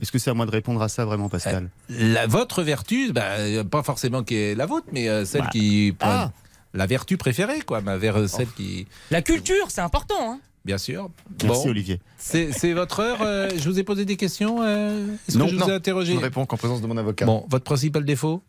[0.03, 1.71] Est-ce que c'est à moi de répondre à ça vraiment, Pascal?
[1.89, 5.51] La votre vertu, bah, euh, pas forcément qui est la vôtre, mais euh, celle Bah,
[5.53, 6.33] qui ah.
[6.73, 10.33] la vertu préférée, quoi, ma ver- celle qui, La culture, c'est important.
[10.33, 11.11] Hein bien sûr.
[11.45, 12.01] Merci, Olivier.
[12.19, 13.19] C'est votre heure.
[13.23, 14.59] euh, je vous ai posé des questions.
[14.63, 16.97] euh, Est-ce que je non, vous ai interrogé je ne réponds qu'en présence de mon
[16.97, 17.27] avocat.
[17.27, 18.43] Bon, votre principal défaut,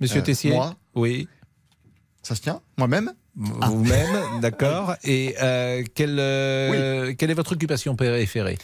[0.00, 0.52] Monsieur Euh, Tessier.
[0.52, 1.28] moi Oui.
[2.22, 4.94] Ça se tient Moi-même Vous-même, d'accord.
[5.04, 5.34] Et
[5.94, 6.16] quelle,
[7.16, 8.58] quelle est votre occupation préférée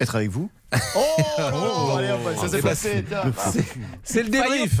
[0.00, 0.50] Être avec vous.
[0.96, 2.62] Oh, allez, hop, ça s'est Eh
[3.02, 3.64] ben, passé.
[4.02, 4.80] C'est le débrief.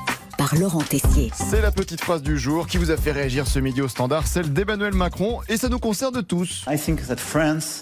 [0.41, 1.31] par Laurent Tessier.
[1.35, 4.25] C'est la petite phrase du jour qui vous a fait réagir ce midi au standard,
[4.25, 6.65] celle d'Emmanuel Macron, et ça nous concerne tous.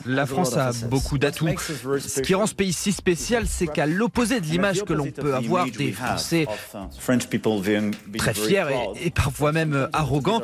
[0.06, 1.48] La France a beaucoup d'atouts.
[2.00, 5.36] Ce qui rend ce pays si spécial, c'est qu'à l'opposé de l'image que l'on peut
[5.36, 6.48] avoir des Français
[8.18, 10.42] très fiers et, et parfois même euh, arrogants,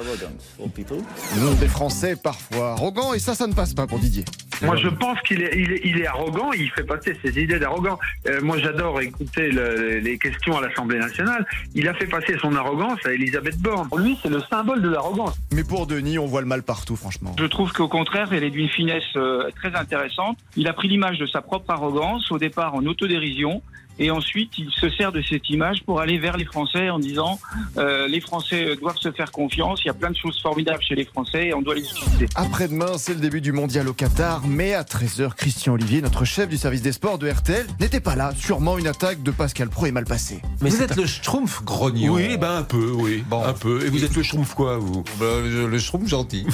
[1.38, 4.24] Nous, des Français parfois arrogants, et ça, ça ne passe pas pour Didier.
[4.62, 7.60] Moi, je pense qu'il est, il est, il est arrogant, il fait passer ses idées
[7.60, 8.00] d'arrogant.
[8.28, 11.46] Euh, moi, j'adore écouter le- les questions à l'Assemblée nationale.
[11.74, 13.88] Il a fait passer son arrogance à Elisabeth Borne.
[13.90, 15.38] Pour lui, c'est le symbole de l'arrogance.
[15.54, 17.36] Mais pour Denis, on voit le mal partout, franchement.
[17.40, 20.38] Je trouve qu'au contraire, elle est d'une finesse euh, très intéressante.
[20.56, 23.62] Il a pris l'image de sa propre arrogance, au départ en autodérision,
[24.00, 27.40] et ensuite il se sert de cette image pour aller vers les Français en disant
[27.78, 30.96] euh, les Français doivent se faire confiance, il y a plein de choses formidables chez
[30.96, 32.28] les Français et on doit les utiliser.
[32.36, 36.50] Après-demain, c'est le début du mondial au Qatar, mais à 13h, Christian Olivier, notre chef
[36.50, 38.34] du service des sports de RTL, n'était pas là.
[38.38, 40.42] Sûrement une attaque de Pascal Pro est mal passée.
[40.62, 42.14] Mais vous êtes le Schtroumpf grognon.
[42.14, 43.24] Oui, ben un peu, oui.
[43.32, 43.86] Un peu.
[43.86, 45.04] Et vous êtes le Schtroumpf quoi, vous?
[45.20, 46.46] Ben, le, le Schtroumpf gentil.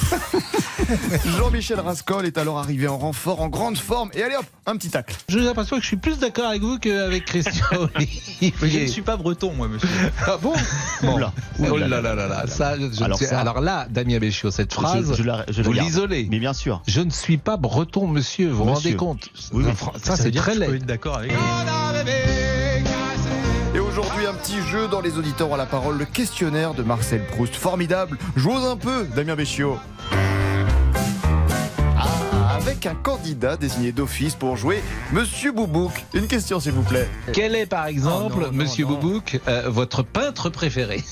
[1.38, 4.90] Jean-Michel Rascol est alors arrivé en renfort, en grande forme, et allez hop, un petit
[4.90, 5.16] tacle.
[5.28, 7.88] J'ai l'impression que je suis plus d'accord avec vous qu'avec Christian
[8.62, 9.88] je ne suis pas breton, moi, monsieur.
[10.26, 10.52] Ah bon
[11.02, 11.14] Bon.
[11.16, 11.32] Oula.
[11.70, 12.46] Oh là là là là.
[12.46, 15.44] Ça, je ne Alors sais- ça- alors là, Damien Béchiot, cette phrase, Je- je la-
[15.48, 16.28] je la vous l'isolez.
[16.30, 16.82] Mais bien sûr.
[16.86, 18.50] Je ne suis pas breton, monsieur.
[18.50, 19.72] Vous vous rendez compte Oui, oui.
[20.02, 20.76] Ça, c'est très que je peux laid.
[20.78, 21.32] être d'accord avec
[23.74, 27.24] Et aujourd'hui, un petit jeu dans les auditeurs ont la parole, le questionnaire de Marcel
[27.26, 27.54] Proust.
[27.54, 28.18] Formidable.
[28.36, 29.78] J'ose un peu, Damien Béchiot.
[32.64, 34.82] Avec un candidat désigné d'office pour jouer
[35.12, 35.92] Monsieur Boubouk.
[36.14, 37.08] Une question, s'il vous plaît.
[37.32, 38.92] Quel est, par exemple, Oh non, non, monsieur non.
[38.98, 41.02] Boubouk, euh, votre peintre préféré?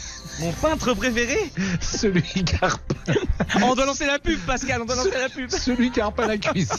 [0.40, 1.50] Mon peintre préféré?
[1.80, 2.68] Celui qui a
[3.64, 5.50] On doit lancer la pub, Pascal, on doit lancer la pub.
[5.50, 6.76] celui qui a repeint la cuisine.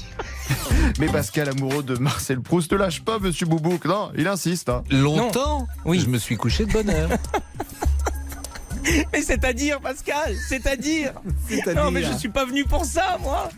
[1.00, 3.84] Mais Pascal, amoureux de Marcel Proust, ne lâche pas Monsieur Boubouk.
[3.86, 4.70] Non, il insiste.
[4.70, 4.84] hein.
[4.90, 5.68] Longtemps?
[5.86, 6.00] Oui.
[6.00, 7.10] Je me suis couché de bonne heure.
[9.14, 11.14] Mais c'est-à-dire, Pascal, c'est-à-dire
[11.48, 13.50] C'est-à-dire Non, mais je suis pas venu pour ça, moi.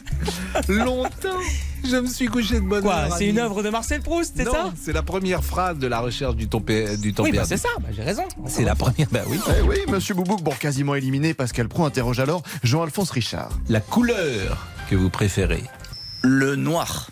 [0.67, 1.39] Longtemps
[1.84, 3.17] Je me suis couché de bonne Quoi heure.
[3.17, 5.99] C'est une œuvre de Marcel Proust, c'est Non, ça C'est la première phrase de la
[5.99, 7.49] recherche du temps, pe- du temps Oui, bah perdu.
[7.49, 8.24] c'est ça, bah, j'ai raison.
[8.47, 9.39] C'est la première, bah oui.
[9.57, 11.34] Eh oui, Monsieur Boubouk, bon, quasiment éliminé.
[11.34, 13.49] Pascal Pro interroge alors Jean-Alphonse Richard.
[13.69, 15.63] La couleur que vous préférez?
[16.21, 17.09] Le noir.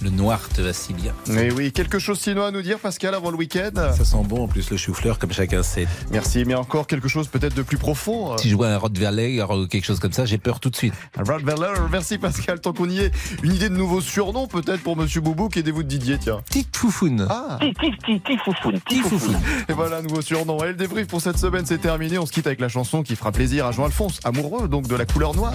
[0.00, 1.12] Le noir te va si bien.
[1.28, 3.72] Eh oui, quelque chose sinon à nous dire, Pascal, avant le week-end?
[3.74, 5.88] Ça sent bon en plus le chou-fleur comme chacun sait.
[6.12, 8.38] Merci, mais encore quelque chose peut-être de plus profond.
[8.38, 10.94] Si je vois un Rottweiler ou quelque chose comme ça, j'ai peur tout de suite.
[11.16, 13.12] Rottweiler, merci Pascal, tant qu'on y est.
[13.42, 16.42] Une idée de nouveau surnom peut-être pour Monsieur Boubouk, aidez-vous de Didier, tiens?
[16.46, 17.26] Petite foufoune.
[17.28, 19.38] Ah Tifoufoune, Petit foufoune.
[19.68, 20.62] Et voilà un nouveau surnom.
[20.62, 22.18] Et le débrief pour cette semaine, c'est terminé.
[22.18, 25.06] On se quitte avec la chanson qui fera plaisir à Jean-Alphonse, amoureux donc de la
[25.06, 25.52] couleur noire.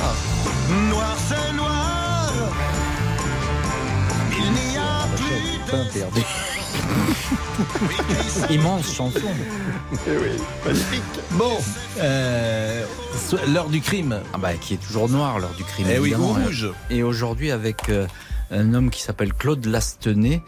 [0.90, 1.93] Noir, c'est noir.
[5.94, 6.22] Perdu.
[8.50, 9.20] Immense chanson.
[10.08, 11.04] Eh oui, magnifique.
[11.32, 11.58] Bon,
[12.00, 12.86] euh,
[13.54, 14.20] l'heure du crime.
[14.34, 15.88] Ah bah, qui est toujours noir, l'heure du crime.
[15.90, 16.32] Eh oui, évidemment.
[16.32, 16.72] ou rouge.
[16.90, 18.08] Et aujourd'hui, avec euh,
[18.52, 20.42] un homme qui s'appelle Claude Lastenay.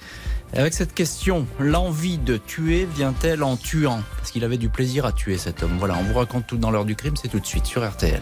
[0.53, 4.01] Avec cette question, l'envie de tuer vient-elle en tuant?
[4.17, 5.75] Parce qu'il avait du plaisir à tuer cet homme.
[5.79, 7.85] Voilà, on vous raconte tout dans l'heure du crime, c'est tout de suite sur.
[7.85, 8.21] RTL.